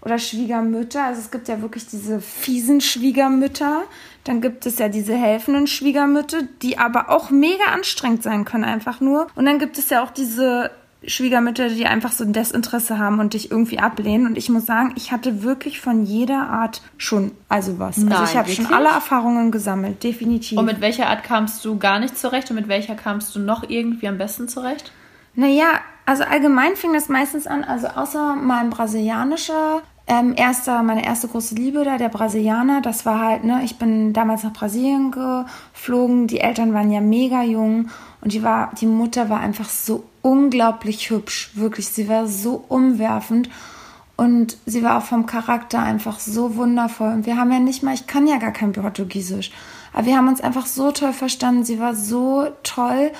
[0.01, 1.03] oder Schwiegermütter.
[1.05, 3.83] Also es gibt ja wirklich diese fiesen Schwiegermütter.
[4.23, 9.01] Dann gibt es ja diese helfenden Schwiegermütter, die aber auch mega anstrengend sein können, einfach
[9.01, 9.27] nur.
[9.35, 10.71] Und dann gibt es ja auch diese
[11.05, 14.27] Schwiegermütter, die einfach so ein Desinteresse haben und dich irgendwie ablehnen.
[14.27, 17.97] Und ich muss sagen, ich hatte wirklich von jeder Art schon, also was.
[17.97, 20.59] also Nein, ich habe schon alle Erfahrungen gesammelt, definitiv.
[20.59, 23.67] Und mit welcher Art kamst du gar nicht zurecht und mit welcher kamst du noch
[23.67, 24.91] irgendwie am besten zurecht?
[25.33, 29.81] Naja, also allgemein fing das meistens an, also außer mein brasilianischer
[30.11, 34.11] ähm, erster, meine erste große Liebe da, der Brasilianer, das war halt, ne, ich bin
[34.11, 37.89] damals nach Brasilien geflogen, die Eltern waren ja mega jung
[38.19, 43.49] und die war, die Mutter war einfach so unglaublich hübsch, wirklich, sie war so umwerfend
[44.17, 47.13] und sie war auch vom Charakter einfach so wundervoll.
[47.13, 49.49] Und wir haben ja nicht mal, ich kann ja gar kein Portugiesisch,
[49.93, 51.63] aber wir haben uns einfach so toll verstanden.
[51.63, 53.11] Sie war so toll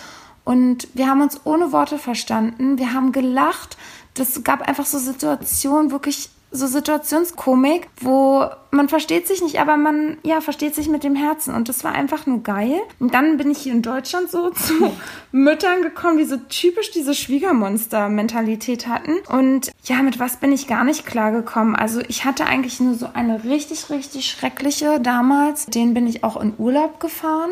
[0.43, 2.77] Und wir haben uns ohne Worte verstanden.
[2.77, 3.77] Wir haben gelacht.
[4.13, 10.17] Das gab einfach so Situationen, wirklich so Situationskomik, wo man versteht sich nicht, aber man
[10.23, 12.79] ja versteht sich mit dem Herzen und das war einfach nur geil.
[12.99, 14.91] Und dann bin ich hier in Deutschland so zu
[15.31, 20.83] Müttern gekommen, die so typisch diese Schwiegermonster-Mentalität hatten und ja, mit was bin ich gar
[20.83, 21.75] nicht klargekommen.
[21.75, 25.65] Also ich hatte eigentlich nur so eine richtig, richtig schreckliche damals.
[25.67, 27.51] Den bin ich auch in Urlaub gefahren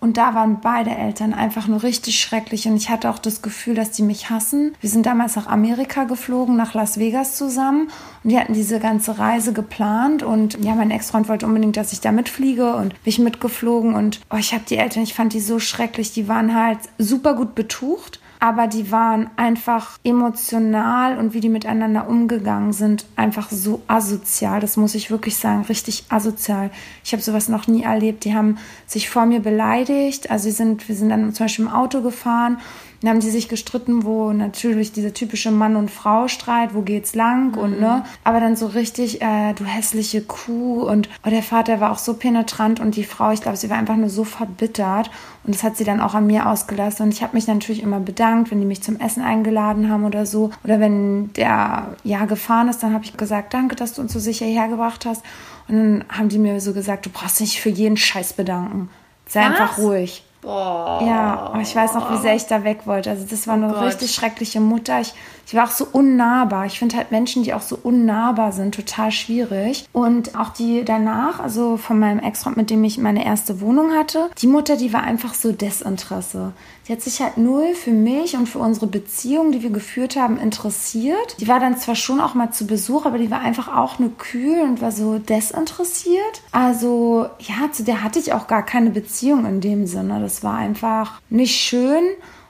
[0.00, 2.66] und da waren beide Eltern einfach nur richtig schrecklich.
[2.66, 4.74] Und ich hatte auch das Gefühl, dass die mich hassen.
[4.80, 7.90] Wir sind damals nach Amerika geflogen, nach Las Vegas zusammen.
[8.24, 10.22] Und die hatten diese ganze Reise geplant.
[10.22, 12.76] Und ja, mein Ex-Freund wollte unbedingt, dass ich da mitfliege.
[12.76, 13.94] Und bin ich mitgeflogen.
[13.94, 16.12] Und oh, ich habe die Eltern, ich fand die so schrecklich.
[16.12, 22.08] Die waren halt super gut betucht aber die waren einfach emotional und wie die miteinander
[22.08, 24.60] umgegangen sind, einfach so asozial.
[24.60, 26.70] Das muss ich wirklich sagen, richtig asozial.
[27.04, 28.24] Ich habe sowas noch nie erlebt.
[28.24, 30.30] Die haben sich vor mir beleidigt.
[30.30, 32.56] Also sie sind, wir sind dann zum Beispiel im Auto gefahren
[33.00, 37.52] dann haben die sich gestritten, wo natürlich dieser typische Mann- und Frau-Streit, wo geht's lang
[37.52, 37.58] mhm.
[37.58, 41.92] und ne, aber dann so richtig, äh, du hässliche Kuh und oh, der Vater war
[41.92, 45.10] auch so penetrant und die Frau, ich glaube, sie war einfach nur so verbittert
[45.44, 48.00] und das hat sie dann auch an mir ausgelassen und ich habe mich natürlich immer
[48.00, 52.68] bedankt, wenn die mich zum Essen eingeladen haben oder so oder wenn der ja gefahren
[52.68, 55.22] ist, dann habe ich gesagt, danke, dass du uns so sicher hergebracht hast
[55.68, 58.90] und dann haben die mir so gesagt, du brauchst dich für jeden Scheiß bedanken.
[59.26, 59.50] Sei Was?
[59.50, 60.24] einfach ruhig.
[60.42, 61.02] Boah.
[61.06, 63.10] Ja, ich weiß noch, wie sehr ich da weg wollte.
[63.10, 65.00] Also das war eine oh richtig schreckliche Mutter.
[65.00, 65.14] Ich
[65.50, 66.66] ich war auch so unnahbar.
[66.66, 69.84] Ich finde halt Menschen, die auch so unnahbar sind, total schwierig.
[69.92, 74.30] Und auch die danach, also von meinem Ex-Freund, mit dem ich meine erste Wohnung hatte,
[74.38, 76.52] die Mutter, die war einfach so Desinteresse.
[76.90, 80.40] Die hat sich halt null für mich und für unsere Beziehung, die wir geführt haben,
[80.40, 81.36] interessiert.
[81.38, 84.10] Die war dann zwar schon auch mal zu Besuch, aber die war einfach auch nur
[84.18, 86.42] kühl und war so desinteressiert.
[86.50, 90.20] Also ja, zu der hatte ich auch gar keine Beziehung in dem Sinne.
[90.20, 92.02] Das war einfach nicht schön.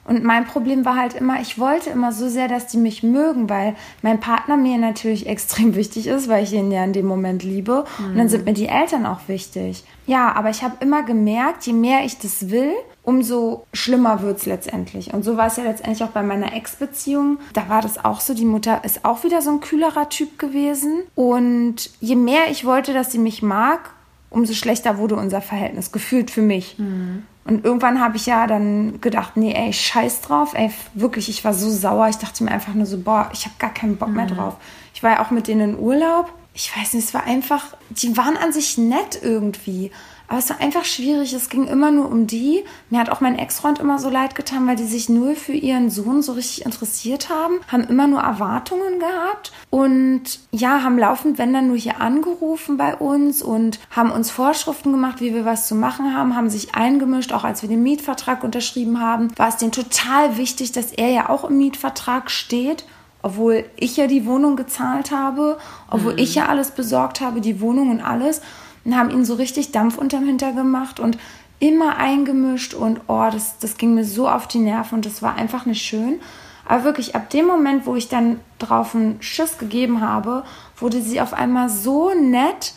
[0.05, 3.47] Und mein Problem war halt immer, ich wollte immer so sehr, dass die mich mögen,
[3.47, 7.43] weil mein Partner mir natürlich extrem wichtig ist, weil ich ihn ja in dem Moment
[7.43, 7.85] liebe.
[7.99, 8.05] Mhm.
[8.05, 9.83] Und dann sind mir die Eltern auch wichtig.
[10.07, 12.73] Ja, aber ich habe immer gemerkt, je mehr ich das will,
[13.03, 15.13] umso schlimmer wird es letztendlich.
[15.13, 17.39] Und so war es ja letztendlich auch bei meiner Ex-Beziehung.
[17.53, 18.33] Da war das auch so.
[18.33, 21.03] Die Mutter ist auch wieder so ein kühlerer Typ gewesen.
[21.15, 23.91] Und je mehr ich wollte, dass sie mich mag,
[24.29, 26.77] umso schlechter wurde unser Verhältnis, gefühlt für mich.
[26.77, 27.23] Mhm.
[27.43, 31.55] Und irgendwann habe ich ja dann gedacht, nee, ey, scheiß drauf, ey, wirklich, ich war
[31.55, 32.07] so sauer.
[32.07, 34.35] Ich dachte mir einfach nur so, boah, ich habe gar keinen Bock mehr mhm.
[34.35, 34.57] drauf.
[34.93, 36.31] Ich war ja auch mit denen in Urlaub.
[36.53, 39.91] Ich weiß nicht, es war einfach, die waren an sich nett irgendwie.
[40.31, 41.33] Aber es war einfach schwierig.
[41.33, 42.63] Es ging immer nur um die.
[42.89, 45.89] Mir hat auch mein Ex-Freund immer so leid getan, weil die sich nur für ihren
[45.89, 51.51] Sohn so richtig interessiert haben, haben immer nur Erwartungen gehabt und ja, haben laufend, wenn
[51.51, 55.75] dann nur hier angerufen bei uns und haben uns Vorschriften gemacht, wie wir was zu
[55.75, 59.73] machen haben, haben sich eingemischt, auch als wir den Mietvertrag unterschrieben haben, war es denen
[59.73, 62.85] total wichtig, dass er ja auch im Mietvertrag steht
[63.23, 65.59] obwohl ich ja die Wohnung gezahlt habe,
[65.91, 66.17] obwohl mhm.
[66.17, 68.41] ich ja alles besorgt habe, die Wohnung und alles
[68.83, 71.17] und haben ihnen so richtig Dampf unterm Hinter gemacht und
[71.59, 75.35] immer eingemischt und oh, das, das ging mir so auf die Nerven und das war
[75.35, 76.19] einfach nicht schön.
[76.67, 80.43] Aber wirklich, ab dem Moment, wo ich dann drauf einen Schiss gegeben habe,
[80.77, 82.73] wurde sie auf einmal so nett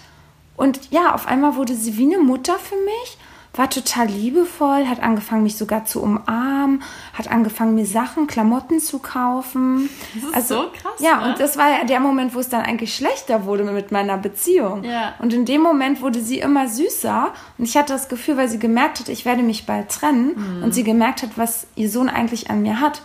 [0.57, 3.19] und ja, auf einmal wurde sie wie eine Mutter für mich
[3.57, 6.83] war total liebevoll, hat angefangen, mich sogar zu umarmen,
[7.13, 9.89] hat angefangen, mir Sachen, Klamotten zu kaufen.
[10.15, 11.01] Das ist also, so krass.
[11.01, 11.29] Ja, ne?
[11.29, 14.83] und das war ja der Moment, wo es dann eigentlich schlechter wurde mit meiner Beziehung.
[14.85, 15.15] Ja.
[15.21, 17.33] Und in dem Moment wurde sie immer süßer.
[17.57, 20.35] Und ich hatte das Gefühl, weil sie gemerkt hat, ich werde mich bald trennen.
[20.37, 20.65] Mhm.
[20.65, 23.03] Und sie gemerkt hat, was ihr Sohn eigentlich an mir hat.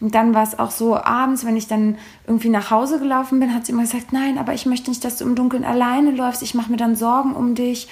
[0.00, 3.54] Und dann war es auch so, abends, wenn ich dann irgendwie nach Hause gelaufen bin,
[3.54, 6.42] hat sie immer gesagt, nein, aber ich möchte nicht, dass du im Dunkeln alleine läufst.
[6.42, 7.88] Ich mache mir dann Sorgen um dich.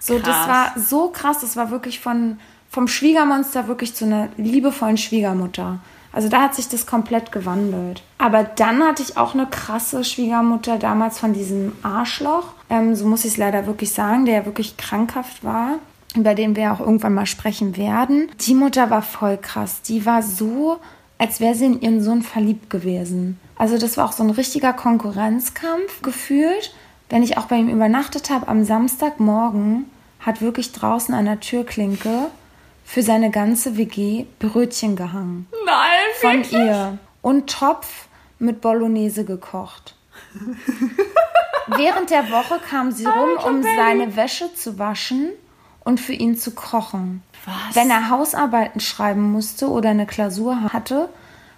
[0.00, 0.24] So, krass.
[0.24, 1.38] das war so krass.
[1.40, 2.38] Das war wirklich von,
[2.70, 5.78] vom Schwiegermonster wirklich zu einer liebevollen Schwiegermutter.
[6.12, 8.02] Also da hat sich das komplett gewandelt.
[8.18, 12.48] Aber dann hatte ich auch eine krasse Schwiegermutter damals von diesem Arschloch.
[12.68, 15.78] Ähm, so muss ich es leider wirklich sagen, der ja wirklich krankhaft war,
[16.16, 18.28] über den wir auch irgendwann mal sprechen werden.
[18.40, 19.82] Die Mutter war voll krass.
[19.82, 20.80] Die war so,
[21.18, 23.38] als wäre sie in ihren Sohn verliebt gewesen.
[23.56, 26.74] Also das war auch so ein richtiger Konkurrenzkampf gefühlt
[27.10, 29.90] wenn ich auch bei ihm übernachtet habe, am Samstagmorgen
[30.20, 32.28] hat wirklich draußen an der Türklinke
[32.84, 35.46] für seine ganze WG Brötchen gehangen.
[35.64, 36.52] Nein, Von wirklich?
[36.52, 36.98] ihr.
[37.22, 38.06] Und Topf
[38.38, 39.96] mit Bolognese gekocht.
[41.66, 45.30] Während der Woche kam sie rum, um seine Wäsche zu waschen
[45.84, 47.22] und für ihn zu kochen.
[47.44, 47.76] Was?
[47.76, 51.08] Wenn er Hausarbeiten schreiben musste oder eine Klausur hatte,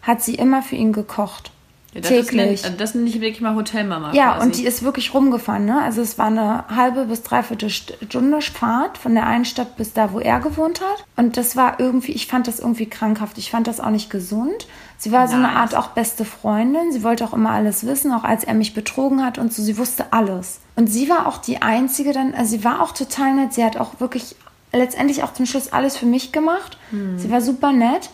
[0.02, 1.51] hat sie immer für ihn gekocht.
[1.94, 2.64] Ja, das täglich.
[2.64, 4.12] Ist, das nenne ich wirklich mal Hotelmama.
[4.14, 4.46] Ja, quasi.
[4.46, 5.82] und die ist wirklich rumgefahren, ne?
[5.82, 10.12] Also es war eine halbe bis dreiviertel Stunde Fahrt von der einen Stadt bis da,
[10.12, 11.04] wo er gewohnt hat.
[11.16, 13.36] Und das war irgendwie, ich fand das irgendwie krankhaft.
[13.36, 14.66] Ich fand das auch nicht gesund.
[14.96, 15.56] Sie war so eine Nice.
[15.56, 16.92] Art auch beste Freundin.
[16.92, 19.62] Sie wollte auch immer alles wissen, auch als er mich betrogen hat und so.
[19.62, 20.60] Sie wusste alles.
[20.76, 23.52] Und sie war auch die einzige dann, also sie war auch total nett.
[23.52, 24.36] Sie hat auch wirklich
[24.72, 26.78] letztendlich auch zum Schluss alles für mich gemacht.
[27.16, 28.08] Sie war super nett.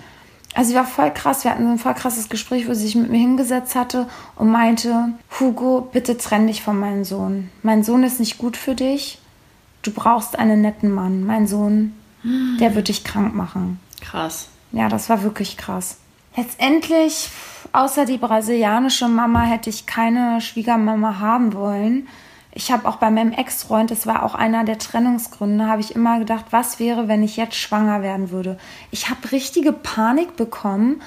[0.58, 1.44] Also sie war voll krass.
[1.44, 4.50] Wir hatten so ein voll krasses Gespräch, wo sie sich mit mir hingesetzt hatte und
[4.50, 7.48] meinte, Hugo, bitte trenn dich von meinem Sohn.
[7.62, 9.20] Mein Sohn ist nicht gut für dich.
[9.82, 11.24] Du brauchst einen netten Mann.
[11.24, 11.94] Mein Sohn,
[12.58, 13.78] der wird dich krank machen.
[14.00, 14.48] Krass.
[14.72, 15.98] Ja, das war wirklich krass.
[16.36, 17.30] Letztendlich,
[17.70, 22.08] außer die brasilianische Mama, hätte ich keine Schwiegermama haben wollen.
[22.58, 26.18] Ich habe auch bei meinem Ex-Freund, das war auch einer der Trennungsgründe, habe ich immer
[26.18, 28.58] gedacht, was wäre, wenn ich jetzt schwanger werden würde.
[28.90, 31.00] Ich habe richtige Panik bekommen,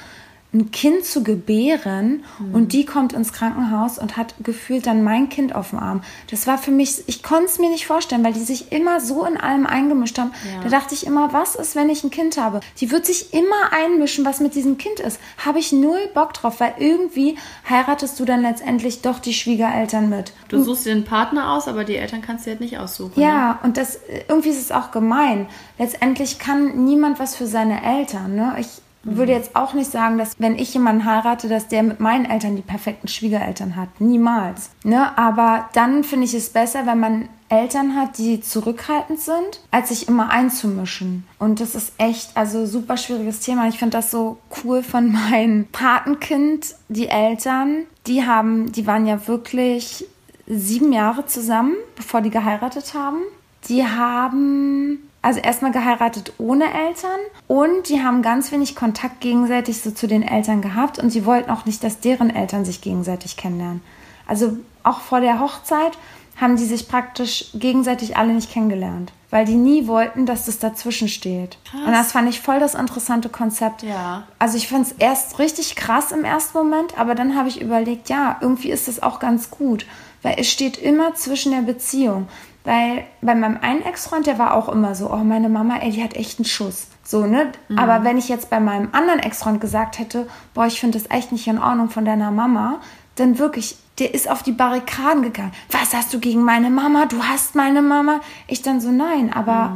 [0.54, 5.56] ein Kind zu gebären und die kommt ins Krankenhaus und hat gefühlt dann mein Kind
[5.56, 6.04] auf dem Arm.
[6.30, 9.24] Das war für mich, ich konnte es mir nicht vorstellen, weil die sich immer so
[9.24, 10.34] in allem eingemischt haben.
[10.54, 10.64] Ja.
[10.64, 12.60] Da dachte ich immer, was ist, wenn ich ein Kind habe?
[12.80, 15.22] Die wird sich immer einmischen, was mit diesem Kind ist.
[15.38, 17.38] Habe ich null Bock drauf, weil irgendwie
[17.70, 20.34] heiratest du dann letztendlich doch die Schwiegereltern mit.
[20.50, 23.14] Du suchst dir einen Partner aus, aber die Eltern kannst du halt nicht aussuchen.
[23.16, 23.24] Ne?
[23.24, 25.48] Ja, und das irgendwie ist es auch gemein.
[25.78, 28.36] Letztendlich kann niemand was für seine Eltern.
[28.36, 28.56] Ne?
[28.60, 32.26] Ich würde jetzt auch nicht sagen, dass wenn ich jemanden heirate, dass der mit meinen
[32.26, 33.90] Eltern die perfekten Schwiegereltern hat.
[34.00, 34.70] Niemals.
[34.84, 35.18] Ne?
[35.18, 40.08] Aber dann finde ich es besser, wenn man Eltern hat, die zurückhaltend sind, als sich
[40.08, 41.26] immer einzumischen.
[41.38, 43.68] Und das ist echt, also super schwieriges Thema.
[43.68, 49.28] Ich finde das so cool von meinem Patenkind, die Eltern, die haben, die waren ja
[49.28, 50.06] wirklich
[50.48, 53.20] sieben Jahre zusammen, bevor die geheiratet haben.
[53.68, 59.92] Die haben also erstmal geheiratet ohne Eltern und die haben ganz wenig Kontakt gegenseitig so
[59.92, 63.82] zu den Eltern gehabt und sie wollten auch nicht, dass deren Eltern sich gegenseitig kennenlernen.
[64.28, 65.98] Also auch vor der Hochzeit
[66.40, 71.08] haben die sich praktisch gegenseitig alle nicht kennengelernt, weil die nie wollten, dass das dazwischen
[71.08, 71.58] steht.
[71.70, 71.82] Krass.
[71.86, 73.84] Und das fand ich voll das interessante Konzept.
[73.84, 74.24] Ja.
[74.40, 78.10] Also ich fand es erst richtig krass im ersten Moment, aber dann habe ich überlegt,
[78.10, 79.86] ja, irgendwie ist das auch ganz gut,
[80.24, 82.28] weil es steht immer zwischen der Beziehung.
[82.64, 86.04] Weil bei meinem einen Ex-Freund, der war auch immer so, oh, meine Mama, ey, die
[86.04, 86.88] hat echt einen Schuss.
[87.04, 87.52] So, ne?
[87.76, 91.32] Aber wenn ich jetzt bei meinem anderen Ex-Freund gesagt hätte, boah, ich finde das echt
[91.32, 92.80] nicht in Ordnung von deiner Mama,
[93.16, 95.54] dann wirklich, der ist auf die Barrikaden gegangen.
[95.72, 97.08] Was hast du gegen meine Mama?
[97.08, 98.22] Du hast meine Mama.
[98.48, 99.76] Ich dann so, nein, aber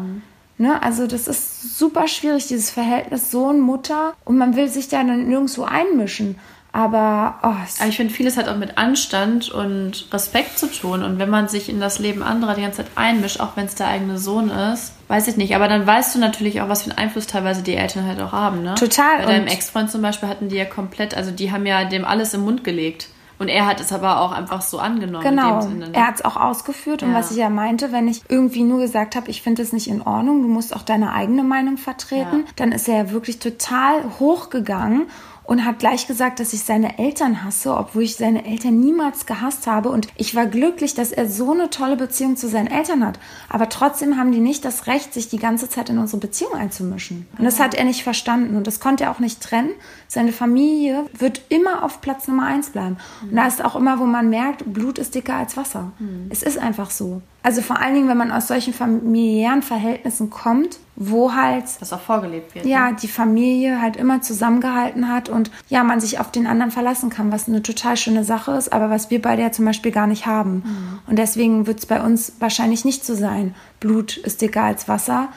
[0.57, 5.03] Ne, also das ist super schwierig, dieses Verhältnis Sohn, Mutter und man will sich da
[5.03, 6.39] dann nirgendwo einmischen.
[6.75, 11.03] Aber oh, Aber ich finde, vieles hat auch mit Anstand und Respekt zu tun.
[11.03, 13.75] Und wenn man sich in das Leben anderer die ganze Zeit einmischt, auch wenn es
[13.75, 15.55] der eigene Sohn ist, weiß ich nicht.
[15.55, 18.33] Aber dann weißt du natürlich auch, was für einen Einfluss teilweise die Eltern halt auch
[18.33, 18.61] haben.
[18.61, 18.75] Ne?
[18.75, 19.19] Total.
[19.19, 22.03] Bei deinem Und- Ex-Freund zum Beispiel hatten die ja komplett, also die haben ja dem
[22.03, 23.07] alles im Mund gelegt.
[23.39, 25.23] Und er hat es aber auch einfach so angenommen.
[25.23, 25.93] genau, In dem Sinne, ne?
[25.95, 27.17] er hat es auch ausgeführt und Ja.
[27.17, 30.01] was ich ja meinte, wenn ich irgendwie nur gesagt habe, ich finde es nicht in
[30.01, 32.51] Ordnung, du musst auch deine eigene Meinung vertreten, Ja.
[32.57, 35.07] dann ist er ja wirklich total hochgegangen
[35.45, 39.67] und hat gleich gesagt, dass ich seine Eltern hasse, obwohl ich seine Eltern niemals gehasst
[39.67, 39.89] habe.
[39.89, 43.19] Und ich war glücklich, dass er so eine tolle Beziehung zu seinen Eltern hat.
[43.49, 47.27] Aber trotzdem haben die nicht das Recht, sich die ganze Zeit in unsere Beziehung einzumischen.
[47.37, 48.55] Und das hat er nicht verstanden.
[48.55, 49.71] Und das konnte er auch nicht trennen.
[50.07, 52.97] Seine Familie wird immer auf Platz Nummer eins bleiben.
[53.21, 55.91] Und da ist auch immer, wo man merkt, Blut ist dicker als Wasser.
[56.29, 57.21] Es ist einfach so.
[57.45, 61.99] Also vor allen Dingen, wenn man aus solchen familiären Verhältnissen kommt, wo halt das auch
[61.99, 62.65] vorgelebt wird.
[62.65, 62.97] ja, Ne?
[62.99, 67.31] die Familie halt immer zusammengehalten hat und ja, man sich auf den anderen verlassen kann,
[67.31, 70.25] was eine total schöne Sache ist, aber was wir beide ja zum Beispiel gar nicht
[70.25, 70.63] haben.
[71.05, 73.53] Und deswegen wird es bei uns wahrscheinlich nicht so sein.
[73.79, 75.27] Blut ist dicker als Wasser,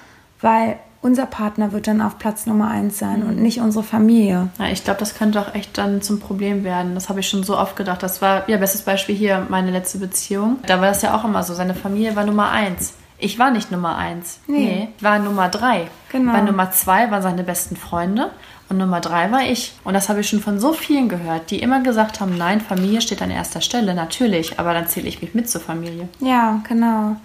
[0.40, 4.48] weil unser Partner wird dann auf Platz Nummer eins sein und nicht unsere Familie.
[4.58, 6.94] Ja, ich glaube, das könnte auch echt dann zum Problem werden.
[6.94, 8.02] Das habe ich schon so oft gedacht.
[8.02, 10.58] Das war, ja, bestes Beispiel hier, meine letzte Beziehung.
[10.66, 11.54] Da war das ja auch immer so.
[11.54, 12.94] Seine Familie war Nummer eins.
[13.18, 14.40] Ich war nicht Nummer eins.
[14.46, 14.88] Nee.
[14.96, 15.88] ich war Nummer drei.
[16.10, 16.32] Genau.
[16.32, 18.30] Bei Nummer zwei waren seine besten Freunde
[18.68, 19.72] und Nummer drei war ich.
[19.84, 23.00] Und das habe ich schon von so vielen gehört, die immer gesagt haben, nein, Familie
[23.00, 26.08] steht an erster Stelle, natürlich, aber dann zähle ich mich mit zur Familie.
[26.20, 27.16] Ja, genau.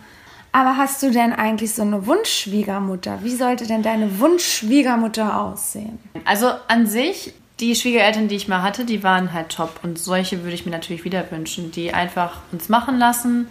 [0.54, 3.24] Aber hast du denn eigentlich so eine Wunschschwiegermutter?
[3.24, 5.98] Wie sollte denn deine Wunschschwiegermutter aussehen?
[6.26, 9.80] Also an sich, die Schwiegereltern, die ich mal hatte, die waren halt top.
[9.82, 13.48] Und solche würde ich mir natürlich wieder wünschen, die einfach uns machen lassen,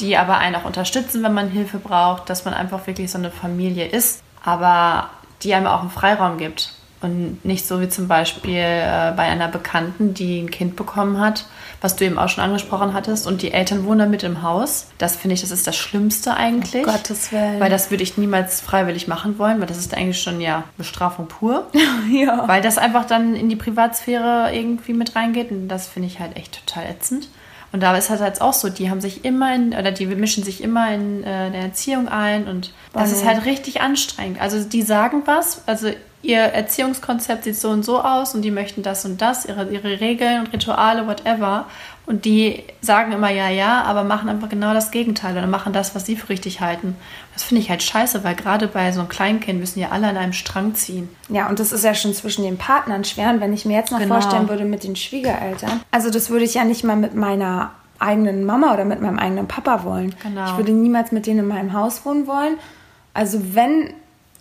[0.00, 3.30] die aber einen auch unterstützen, wenn man Hilfe braucht, dass man einfach wirklich so eine
[3.30, 5.10] Familie ist, aber
[5.42, 6.74] die einem auch einen Freiraum gibt.
[7.00, 11.46] Und nicht so wie zum Beispiel äh, bei einer Bekannten, die ein Kind bekommen hat,
[11.80, 14.86] was du eben auch schon angesprochen hattest, und die Eltern wohnen da mit im Haus.
[14.98, 16.86] Das finde ich, das ist das Schlimmste eigentlich.
[16.86, 17.60] Um Gottes Willen.
[17.60, 21.26] Weil das würde ich niemals freiwillig machen wollen, weil das ist eigentlich schon ja Bestrafung
[21.26, 21.66] pur.
[22.12, 22.46] ja.
[22.46, 25.50] Weil das einfach dann in die Privatsphäre irgendwie mit reingeht.
[25.50, 27.28] Und das finde ich halt echt total ätzend.
[27.72, 30.42] Und da ist halt jetzt auch so, die haben sich immer in, oder die mischen
[30.42, 34.40] sich immer in äh, der Erziehung ein und das Oh ist halt richtig anstrengend.
[34.40, 35.90] Also die sagen was, also
[36.22, 40.00] ihr Erziehungskonzept sieht so und so aus und die möchten das und das, ihre, ihre
[40.00, 41.66] Regeln und Rituale, whatever.
[42.06, 45.94] Und die sagen immer ja, ja, aber machen einfach genau das Gegenteil oder machen das,
[45.94, 46.96] was sie für richtig halten.
[47.34, 50.16] Das finde ich halt scheiße, weil gerade bei so einem Kleinkind müssen ja alle an
[50.16, 51.08] einem Strang ziehen.
[51.28, 53.30] Ja, und das ist ja schon zwischen den Partnern schwer.
[53.30, 54.14] Und wenn ich mir jetzt noch Genau.
[54.14, 58.44] vorstellen würde mit den Schwiegereltern, also das würde ich ja nicht mal mit meiner eigenen
[58.44, 60.14] Mama oder mit meinem eigenen Papa wollen.
[60.22, 60.46] Genau.
[60.46, 62.56] Ich würde niemals mit denen in meinem Haus wohnen wollen.
[63.14, 63.92] Also wenn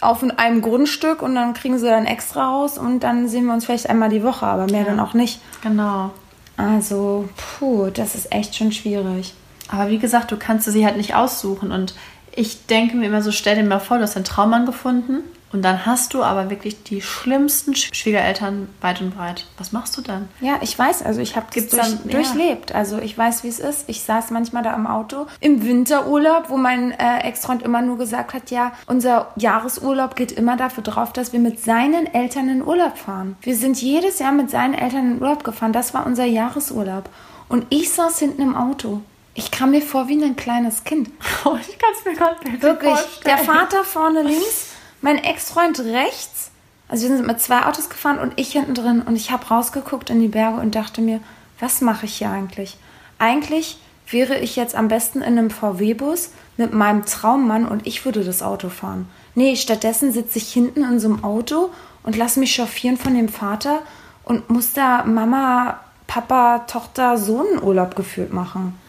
[0.02, 3.66] auf einem Grundstück und dann kriegen sie dann extra Haus und dann sehen wir uns
[3.66, 5.42] vielleicht einmal die Woche, aber mehr dann auch nicht.
[5.62, 6.12] Genau.
[6.56, 9.34] Also, puh, das ist echt schon schwierig.
[9.70, 11.72] Aber wie gesagt, du kannst sie halt nicht aussuchen.
[11.72, 11.96] Und
[12.36, 15.62] ich denke mir immer so, stell dir mal vor, du hast einen Traummann gefunden und
[15.64, 19.46] dann hast du aber wirklich die schlimmsten Sch- Schwiegereltern weit und breit.
[19.58, 20.30] Was machst du dann?
[20.42, 22.12] Ja, ich weiß, also ich habe das durch, dann- ja.
[22.12, 22.74] durchlebt.
[22.76, 23.86] Also ich weiß, wie es ist.
[23.88, 28.34] Ich saß manchmal da im Auto im Winterurlaub, wo mein äh, Ex-Freund immer nur gesagt
[28.34, 32.98] hat, ja, unser Jahresurlaub geht immer dafür drauf, dass wir mit seinen Eltern in Urlaub
[32.98, 33.38] fahren.
[33.42, 35.74] Wir sind jedes Jahr mit seinen Eltern in Urlaub gefahren.
[35.74, 37.10] Das war unser Jahresurlaub.
[37.48, 39.02] Und ich saß hinten im Auto.
[39.36, 41.10] Ich kam mir vor wie ein kleines Kind.
[41.46, 42.94] Oh, ich kann es mir gerade nicht Wirklich.
[43.26, 43.46] Der vorstellen.
[43.46, 44.69] Vater vorne links,
[45.02, 46.52] mein Ex-Freund rechts.
[46.88, 49.02] Also wir sind mit zwei Autos gefahren und ich hinten drin.
[49.02, 51.20] Und ich habe rausgeguckt in die Berge und dachte mir,
[51.60, 52.78] was mache ich hier eigentlich?
[53.20, 53.78] Eigentlich
[54.10, 58.42] wäre ich jetzt am besten in einem VW-Bus mit meinem Traummann und ich würde das
[58.42, 59.08] Auto fahren.
[59.36, 61.70] Nee, stattdessen sitze ich hinten in so einem Auto
[62.04, 63.82] und lasse mich chauffieren von dem Vater
[64.24, 68.80] und muss da Mama, Papa, Tochter, Sohn Urlaub gefühlt machen.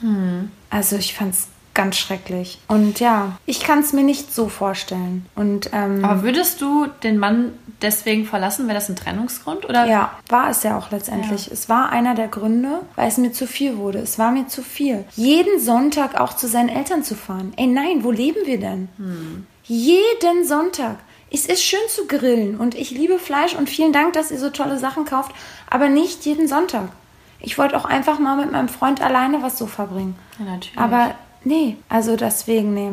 [0.70, 2.58] Also ich fand's ganz schrecklich.
[2.68, 5.26] Und ja, ich kann es mir nicht so vorstellen.
[5.34, 7.52] Und ähm, Aber würdest du den Mann
[7.82, 8.66] deswegen verlassen?
[8.66, 9.68] Wäre das ein Trennungsgrund?
[9.68, 9.86] Oder?
[9.86, 11.50] ja, war es ja auch letztendlich.
[11.50, 13.98] Es war einer der Gründe, weil es mir zu viel wurde.
[13.98, 15.04] Es war mir zu viel.
[15.14, 17.52] Jeden Sonntag auch zu seinen Eltern zu fahren.
[17.56, 18.88] Ey, nein, wo leben wir denn?
[19.64, 20.96] Jeden Sonntag.
[21.32, 24.50] Es ist schön zu grillen und ich liebe Fleisch und vielen Dank, dass ihr so
[24.50, 25.30] tolle Sachen kauft,
[25.68, 26.88] aber nicht jeden Sonntag.
[27.38, 30.16] Ich wollte auch einfach mal mit meinem Freund alleine was so verbringen.
[30.38, 30.78] Ja, natürlich.
[30.78, 31.14] Aber
[31.44, 32.92] nee, also deswegen, nee.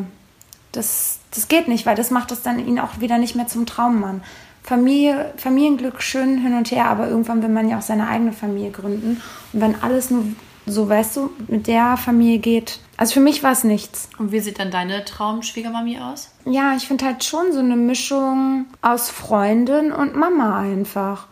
[0.72, 3.66] Das, das geht nicht, weil das macht es dann ihn auch wieder nicht mehr zum
[3.66, 4.22] Traummann.
[4.62, 8.70] Familie, Familienglück schön hin und her, aber irgendwann will man ja auch seine eigene Familie
[8.70, 9.22] gründen.
[9.52, 10.24] Und wenn alles nur
[10.70, 12.80] so, weißt du, mit der Familie geht.
[12.96, 14.08] Also für mich war es nichts.
[14.18, 16.30] Und wie sieht dann deine Traumschwiegermami aus?
[16.44, 21.28] Ja, ich finde halt schon so eine Mischung aus Freundin und Mama einfach.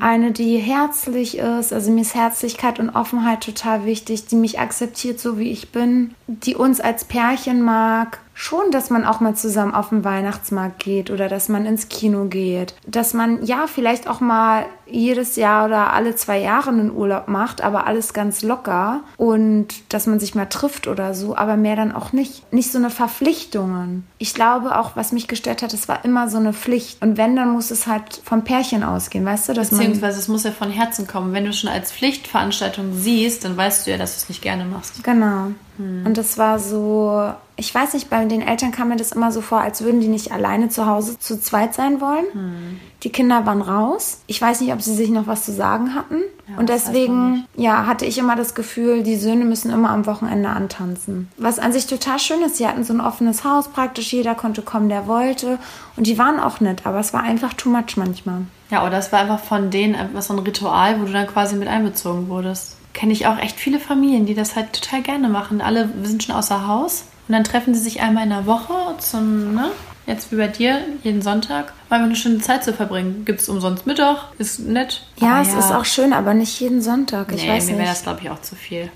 [0.00, 5.18] Eine, die herzlich ist, also mir ist Herzlichkeit und Offenheit total wichtig, die mich akzeptiert,
[5.18, 8.20] so wie ich bin, die uns als Pärchen mag.
[8.34, 12.26] Schon, dass man auch mal zusammen auf den Weihnachtsmarkt geht oder dass man ins Kino
[12.26, 12.74] geht.
[12.86, 17.62] Dass man ja vielleicht auch mal jedes Jahr oder alle zwei Jahre einen Urlaub macht,
[17.62, 19.00] aber alles ganz locker.
[19.16, 22.52] Und dass man sich mal trifft oder so, aber mehr dann auch nicht.
[22.52, 24.06] Nicht so eine Verpflichtungen.
[24.18, 27.02] Ich glaube auch, was mich gestört hat, es war immer so eine Pflicht.
[27.02, 29.52] Und wenn, dann muss es halt vom Pärchen ausgehen, weißt du?
[29.54, 31.32] Dass Beziehungsweise es muss ja von Herzen kommen.
[31.32, 34.64] Wenn du schon als Pflichtveranstaltung siehst, dann weißt du ja, dass du es nicht gerne
[34.64, 35.02] machst.
[35.02, 35.48] Genau.
[35.78, 39.42] Und das war so, ich weiß nicht, bei den Eltern kam mir das immer so
[39.42, 42.80] vor, als würden die nicht alleine zu Hause zu zweit sein wollen.
[43.02, 44.20] Die Kinder waren raus.
[44.26, 46.16] Ich weiß nicht, ob sie sich noch was zu sagen hatten.
[46.56, 50.06] und weiß man deswegen, ja, hatte ich immer das Gefühl, die Söhne müssen immer am
[50.06, 51.28] Wochenende antanzen.
[51.38, 52.56] Was an sich total schön ist.
[52.56, 54.12] Sie hatten so ein offenes Haus praktisch.
[54.12, 55.58] Jeder konnte kommen, der wollte.
[55.96, 58.42] Und die waren auch nett, aber es war einfach too much manchmal.
[58.70, 61.56] Ja, oder es war einfach von denen einfach so ein Ritual, wo du dann quasi
[61.56, 62.76] mit einbezogen wurdest.
[62.92, 65.60] Kenne ich auch echt viele Familien, die das halt total gerne machen.
[65.60, 69.54] Alle sind schon außer Haus und dann treffen sie sich einmal in der Woche zum,
[69.54, 69.70] ne?
[70.06, 73.24] Jetzt wie bei dir, jeden Sonntag, um einfach eine schöne Zeit zu verbringen.
[73.24, 75.04] Gibt es umsonst Mittag, ist nett.
[75.20, 77.32] Ja, Aber es ist auch schön, aber nicht jeden Sonntag.
[77.32, 78.90] Ich nee, weiß mir wäre das, glaube ich, auch zu viel.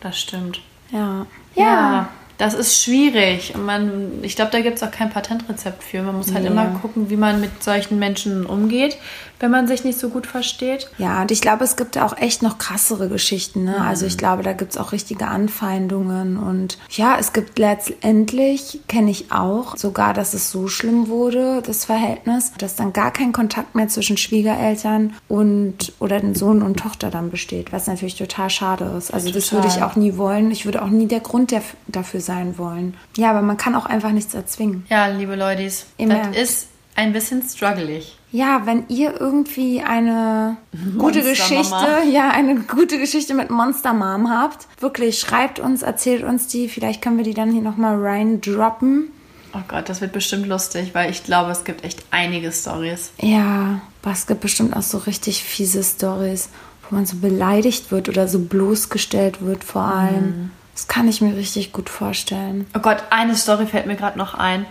[0.00, 0.60] Das stimmt.
[0.90, 1.26] ja.
[1.54, 3.54] Ja, das ist schwierig.
[3.54, 6.02] Und man, ich glaube, da gibt es auch kein Patentrezept für.
[6.02, 6.50] Man muss halt Nee.
[6.50, 8.98] immer gucken, wie man mit solchen Menschen umgeht,
[9.40, 10.88] wenn man sich nicht so gut versteht.
[10.98, 13.64] Ja, und ich glaube, es gibt ja auch echt noch krassere Geschichten.
[13.64, 13.80] Ne?
[13.80, 16.36] Also ich glaube, da gibt es auch richtige Anfeindungen.
[16.36, 21.84] Und ja, es gibt letztendlich, kenne ich auch, sogar, dass es so schlimm wurde, das
[21.84, 27.10] Verhältnis, dass dann gar kein Kontakt mehr zwischen Schwiegereltern und oder den Sohn und Tochter
[27.10, 29.12] dann besteht, was natürlich total schade ist.
[29.12, 29.64] Also das Total.
[29.64, 30.50] würde ich auch nie wollen.
[30.50, 32.94] Ich würde auch nie der Grund der, dafür sein wollen.
[33.16, 34.86] Ja, aber man kann auch einfach nichts erzwingen.
[34.88, 36.36] Ja, liebe Leute, das merkt.
[36.36, 38.16] ist ein bisschen struggelig.
[38.36, 40.58] Ja, wenn ihr irgendwie eine
[40.98, 46.22] gute Monster Geschichte, ja, eine gute Geschichte mit Monster Mom habt, wirklich schreibt uns, erzählt
[46.22, 46.68] uns die.
[46.68, 49.10] Vielleicht können wir die dann hier nochmal rein droppen.
[49.54, 53.10] Oh Gott, das wird bestimmt lustig, weil ich glaube, es gibt echt einige Stories.
[53.22, 56.50] Ja, aber es gibt bestimmt auch so richtig fiese Stories,
[56.90, 60.50] wo man so beleidigt wird oder so bloßgestellt wird vor allem.
[60.74, 62.66] Das kann ich mir richtig gut vorstellen.
[62.76, 64.66] Oh Gott, eine Story fällt mir gerade noch ein.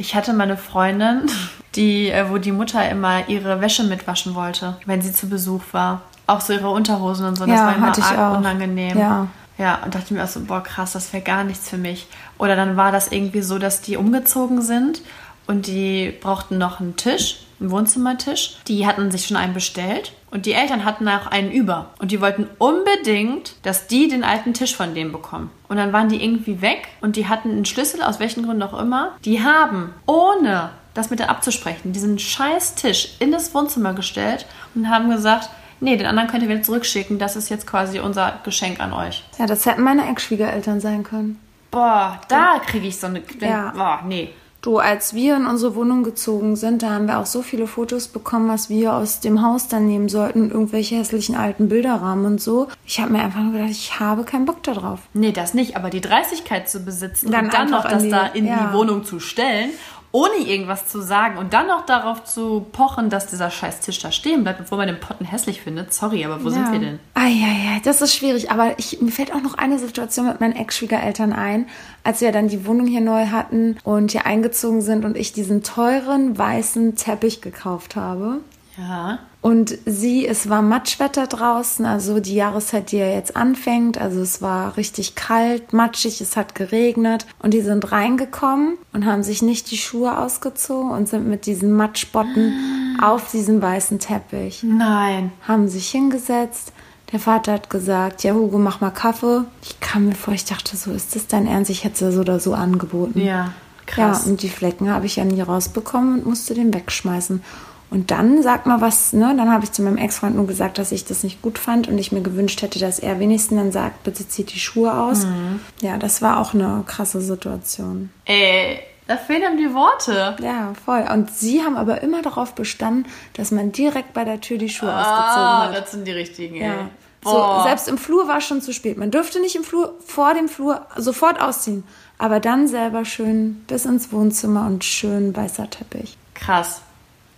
[0.00, 1.30] Ich hatte meine Freundin,
[1.74, 6.00] die, äh, wo die Mutter immer ihre Wäsche mitwaschen wollte, wenn sie zu Besuch war.
[6.26, 7.44] Auch so ihre Unterhosen und so.
[7.44, 8.38] Das Ja, war immer arg auch.
[8.38, 8.98] unangenehm.
[8.98, 9.26] Ja.
[9.58, 12.06] Ja, und dachte mir auch so, boah, krass, das wäre gar nichts für mich.
[12.38, 15.02] Oder dann war das irgendwie so, dass die umgezogen sind
[15.46, 18.56] und die brauchten noch einen Tisch, einen Wohnzimmertisch.
[18.66, 21.90] Die hatten sich schon einen bestellt und die Eltern hatten auch einen über.
[21.98, 25.50] Und die wollten unbedingt, dass die den alten Tisch von dem bekommen.
[25.68, 28.78] Und dann waren die irgendwie weg und die hatten einen Schlüssel, aus welchen Gründen auch
[28.78, 29.12] immer.
[29.24, 34.88] Die haben, ohne das mit denen abzusprechen, diesen scheiß Tisch in das Wohnzimmer gestellt und
[34.88, 35.50] haben gesagt,
[35.80, 37.18] nee, den anderen könnt ihr wieder zurückschicken.
[37.18, 39.24] Das ist jetzt quasi unser Geschenk an euch.
[39.38, 41.38] Ja, das hätten meine Ex-Schwiegereltern sein können.
[41.70, 43.22] Boah, da kriege ich so eine.
[43.40, 43.70] Ja.
[43.70, 44.30] Boah, nee.
[44.62, 48.08] Du, als wir in unsere Wohnung gezogen sind, da haben wir auch so viele Fotos
[48.08, 52.68] bekommen, was wir aus dem Haus dann nehmen sollten, irgendwelche hässlichen alten Bilderrahmen und so.
[52.84, 54.98] Ich habe mir einfach nur gedacht, ich habe keinen Bock da drauf.
[55.14, 58.26] Nee, das nicht, aber die Dreistigkeit zu besitzen Dann und dann noch das die- da
[58.26, 58.66] in ja.
[58.68, 59.70] die Wohnung zu stellen,
[60.12, 64.10] ohne irgendwas zu sagen und dann noch darauf zu pochen, dass dieser scheiß Tisch da
[64.10, 65.94] stehen bleibt, obwohl man den Potten hässlich findet.
[65.94, 66.98] Sorry, aber wo sind wir denn?
[67.14, 68.50] Eieiei, das ist schwierig.
[68.50, 71.66] Aber ich, mir fällt auch noch eine Situation mit meinen Ex-Schwiegereltern ein,
[72.02, 75.62] als wir dann die Wohnung hier neu hatten und hier eingezogen sind und ich diesen
[75.62, 78.38] teuren weißen Teppich gekauft habe.
[78.76, 79.20] Ja.
[79.42, 83.96] Und sie, es war Matschwetter draußen, also die Jahreszeit, die ja jetzt anfängt.
[83.96, 87.26] Also es war richtig kalt, matschig, es hat geregnet.
[87.38, 91.72] Und die sind reingekommen und haben sich nicht die Schuhe ausgezogen und sind mit diesen
[91.72, 94.62] Matschbotten auf diesen weißen Teppich.
[94.62, 95.32] Nein.
[95.48, 96.72] Haben sich hingesetzt.
[97.12, 99.44] Der Vater hat gesagt, ja Hugo, mach mal Kaffee.
[99.62, 101.70] Ich kam mir vor, ich dachte so, ist das dein Ernst?
[101.70, 103.18] Ich hätte es so oder so angeboten.
[103.20, 103.52] Ja.
[103.86, 104.24] Krass.
[104.24, 107.42] Ja, und die Flecken habe ich ja nie rausbekommen und musste den wegschmeißen.
[107.90, 109.34] Und dann sag mal was, ne?
[109.36, 111.98] Dann habe ich zu meinem Ex-Freund nur gesagt, dass ich das nicht gut fand und
[111.98, 115.24] ich mir gewünscht hätte, dass er wenigstens dann sagt, bitte zieht die Schuhe aus.
[115.24, 115.60] Mhm.
[115.80, 118.10] Ja, das war auch eine krasse Situation.
[118.26, 118.78] Ey,
[119.08, 120.36] da fehlen einem die Worte.
[120.40, 121.04] Ja, voll.
[121.12, 124.92] Und sie haben aber immer darauf bestanden, dass man direkt bei der Tür die Schuhe
[124.92, 125.82] Ah, ausgezogen hat.
[125.84, 126.68] das sind die richtigen, ey.
[126.68, 126.88] Ja.
[127.22, 128.96] So, selbst im Flur war es schon zu spät.
[128.96, 131.84] Man dürfte nicht im Flur, vor dem Flur sofort ausziehen.
[132.16, 136.16] Aber dann selber schön bis ins Wohnzimmer und schön weißer Teppich.
[136.34, 136.80] Krass.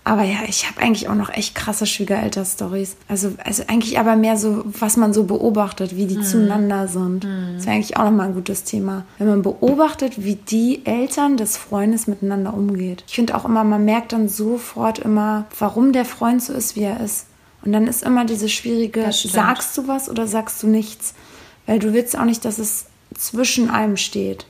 [0.05, 2.97] Aber ja, ich habe eigentlich auch noch echt krasse Schwiegerelter-Stories.
[3.07, 7.25] Also, also eigentlich aber mehr so, was man so beobachtet, wie die zueinander sind.
[7.57, 9.05] Das wäre eigentlich auch nochmal ein gutes Thema.
[9.19, 13.05] Wenn man beobachtet, wie die Eltern des Freundes miteinander umgeht.
[13.07, 16.83] Ich finde auch immer, man merkt dann sofort immer, warum der Freund so ist, wie
[16.83, 17.27] er ist.
[17.65, 21.15] Und dann ist immer diese schwierige, sagst du was oder sagst du nichts?
[21.67, 24.47] Weil du willst auch nicht, dass es zwischen einem steht.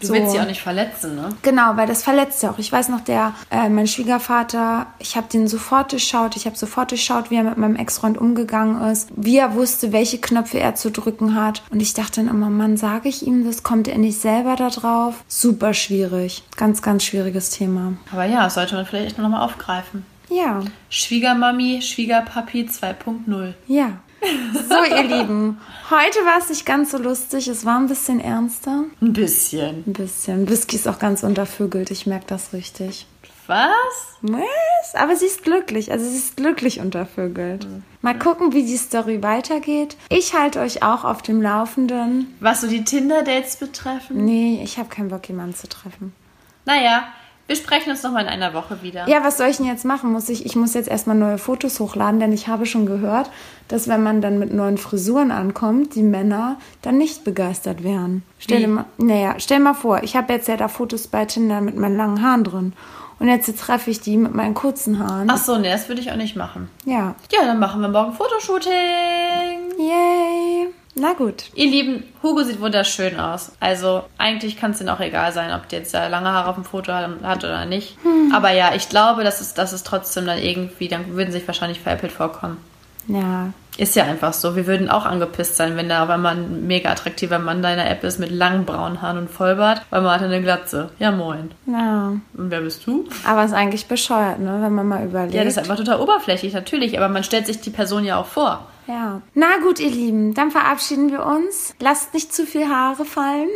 [0.00, 0.12] Du So.
[0.14, 1.30] willst sie auch nicht verletzen, ne?
[1.42, 2.58] Genau, weil das verletzt ja auch.
[2.58, 6.90] Ich weiß noch, der, äh, mein Schwiegervater, ich habe den sofort geschaut, ich habe sofort
[6.90, 10.90] geschaut, wie er mit meinem Ex-Freund umgegangen ist, wie er wusste, welche Knöpfe er zu
[10.90, 11.62] drücken hat.
[11.70, 13.62] Und ich dachte dann immer, Mann, sage ich ihm das?
[13.62, 15.14] Kommt er nicht selber da drauf?
[15.28, 16.42] Super schwierig.
[16.56, 17.94] Ganz, ganz schwieriges Thema.
[18.12, 20.04] Aber ja, sollte man vielleicht echt noch mal aufgreifen.
[20.30, 23.54] Ja, Schwiegermami, Schwiegerpapi 2.0.
[23.66, 23.92] ja.
[24.20, 25.60] So, ihr Lieben,
[25.90, 28.84] heute war es nicht ganz so lustig, es war ein bisschen ernster.
[29.00, 29.84] Ein bisschen.
[29.86, 30.48] Ein bisschen.
[30.48, 33.06] Whisky ist auch ganz untervögelt, ich merke das richtig.
[33.46, 33.68] Was?
[34.20, 34.94] Was?
[34.94, 35.90] Aber sie ist glücklich.
[35.90, 37.66] Also sie ist glücklich untervögelt.
[38.02, 39.96] Mal gucken, wie die Story weitergeht.
[40.10, 42.36] Ich halte euch auch auf dem Laufenden.
[42.40, 44.24] Was so die Tinder-Dates betreffen?
[44.26, 46.12] Nee, ich habe keinen Bock, jemanden zu treffen.
[46.66, 47.08] Naja,
[47.48, 49.08] wir sprechen uns noch mal in einer Woche wieder.
[49.08, 50.12] Ja, was soll ich denn jetzt machen?
[50.12, 53.30] Muss ich, ich muss jetzt erstmal neue Fotos hochladen, denn ich habe schon gehört,
[53.68, 58.22] dass wenn man dann mit neuen Frisuren ankommt, die Männer dann nicht begeistert wären.
[58.38, 61.62] Stell dir mal, naja, stell mal vor, ich habe jetzt ja da Fotos bei Tinder
[61.62, 62.72] mit meinen langen Haaren drin.
[63.18, 65.30] Und jetzt treffe ich die mit meinen kurzen Haaren.
[65.30, 66.68] Ach so, nee, das würde ich auch nicht machen.
[66.84, 67.14] Ja.
[67.32, 68.72] Ja, dann machen wir morgen Fotoshooting.
[69.78, 70.68] Yay.
[70.94, 71.44] Na gut.
[71.54, 73.52] Ihr Lieben, Hugo sieht wunderschön aus.
[73.60, 76.56] Also eigentlich kann es ihm auch egal sein, ob der jetzt da lange Haare auf
[76.56, 77.96] dem Foto hat oder nicht.
[78.32, 81.46] Aber ja, ich glaube, dass es, dass es trotzdem dann irgendwie, dann würden sie sich
[81.46, 82.56] wahrscheinlich veräppelt vorkommen.
[83.06, 84.56] Ja, Ist ja einfach so.
[84.56, 88.02] Wir würden auch angepisst sein, wenn da auf einmal ein mega attraktiver Mann deiner App
[88.02, 90.90] ist mit langen braunen Haaren und Vollbart, weil man hat eine Glatze.
[90.98, 91.52] Ja, moin.
[91.66, 92.08] Ja.
[92.08, 93.08] Und wer bist du?
[93.24, 94.58] Aber ist eigentlich bescheuert, ne?
[94.60, 95.34] Wenn man mal überlegt.
[95.34, 98.26] Ja, das ist einfach total oberflächlich, natürlich, aber man stellt sich die Person ja auch
[98.26, 98.66] vor.
[98.88, 99.20] Ja.
[99.34, 101.74] Na gut, ihr Lieben, dann verabschieden wir uns.
[101.78, 103.48] Lasst nicht zu viel Haare fallen.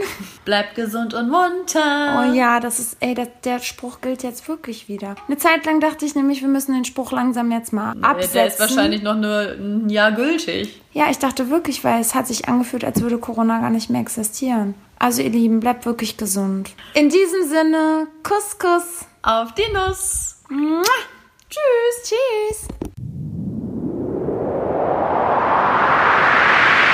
[0.45, 2.19] Bleibt gesund und munter.
[2.21, 5.15] Oh ja, das ist, ey, das, der Spruch gilt jetzt wirklich wieder.
[5.27, 8.33] Eine Zeit lang dachte ich nämlich, wir müssen den Spruch langsam jetzt mal absetzen.
[8.35, 10.81] Der ist wahrscheinlich noch nur ein Jahr gültig.
[10.93, 14.01] Ja, ich dachte wirklich, weil es hat sich angefühlt, als würde Corona gar nicht mehr
[14.01, 14.75] existieren.
[14.99, 16.71] Also ihr Lieben, bleibt wirklich gesund.
[16.95, 19.07] In diesem Sinne, Kuss, Kuss.
[19.23, 20.37] Auf die Nuss.
[20.49, 20.83] Mua.
[21.51, 22.69] Tschüss, tschüss.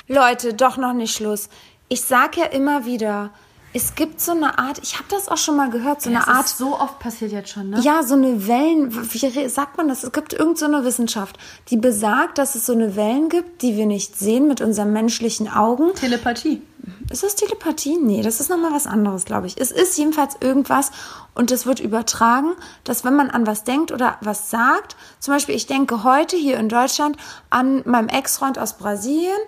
[0.09, 1.49] Leute, doch noch nicht Schluss.
[1.89, 3.31] Ich sag ja immer wieder,
[3.75, 6.29] es gibt so eine Art, ich habe das auch schon mal gehört, so eine Das
[6.29, 7.81] Art, ist so oft passiert jetzt schon, ne?
[7.81, 10.05] ja, so eine Wellen, wie sagt man das?
[10.05, 11.39] Es gibt irgendeine so eine Wissenschaft,
[11.69, 15.49] die besagt, dass es so eine Wellen gibt, die wir nicht sehen mit unseren menschlichen
[15.49, 15.95] Augen.
[15.95, 16.63] Telepathie.
[17.11, 17.99] Ist das Telepathie?
[17.99, 19.61] Nee, das ist nochmal was anderes, glaube ich.
[19.61, 20.91] Es ist jedenfalls irgendwas
[21.35, 22.55] und das wird übertragen,
[22.85, 26.57] dass wenn man an was denkt oder was sagt, zum Beispiel ich denke heute hier
[26.57, 27.17] in Deutschland
[27.51, 29.39] an meinem Ex-Freund aus Brasilien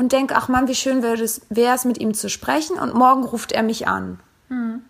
[0.00, 3.52] und denke, ach Mann, wie schön wäre es, mit ihm zu sprechen und morgen ruft
[3.52, 4.18] er mich an.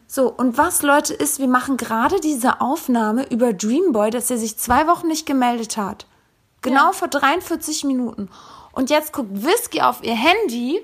[0.07, 4.57] So, und was, Leute, ist, wir machen gerade diese Aufnahme über Dreamboy, dass er sich
[4.57, 6.07] zwei Wochen nicht gemeldet hat.
[6.63, 8.29] Genau vor 43 Minuten.
[8.73, 10.81] Und jetzt guckt Whisky auf ihr Handy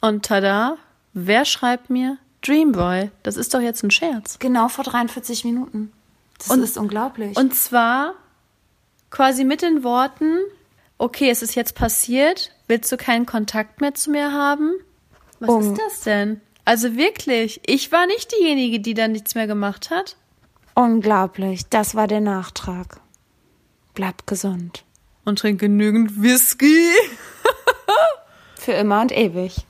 [0.00, 0.78] Und tada,
[1.12, 3.10] wer schreibt mir Dreamboy?
[3.22, 4.38] Das ist doch jetzt ein Scherz.
[4.38, 5.92] Genau vor 43 Minuten.
[6.38, 7.36] Das Und- ist unglaublich.
[7.36, 8.14] Und zwar
[9.10, 10.38] quasi mit den Worten,
[11.00, 14.74] okay, es ist jetzt passiert, willst du keinen Kontakt mehr zu mir haben?
[15.40, 16.40] Was Um- ist das denn?
[16.64, 20.16] Also wirklich, ich war nicht diejenige, die da nichts mehr gemacht hat.
[20.74, 21.62] unglaublich.
[21.70, 23.00] Das war der Nachtrag.
[23.94, 24.84] Bleibt gesund.
[25.24, 26.90] Und trink genügend Whisky.
[28.56, 29.64] Für immer und ewig.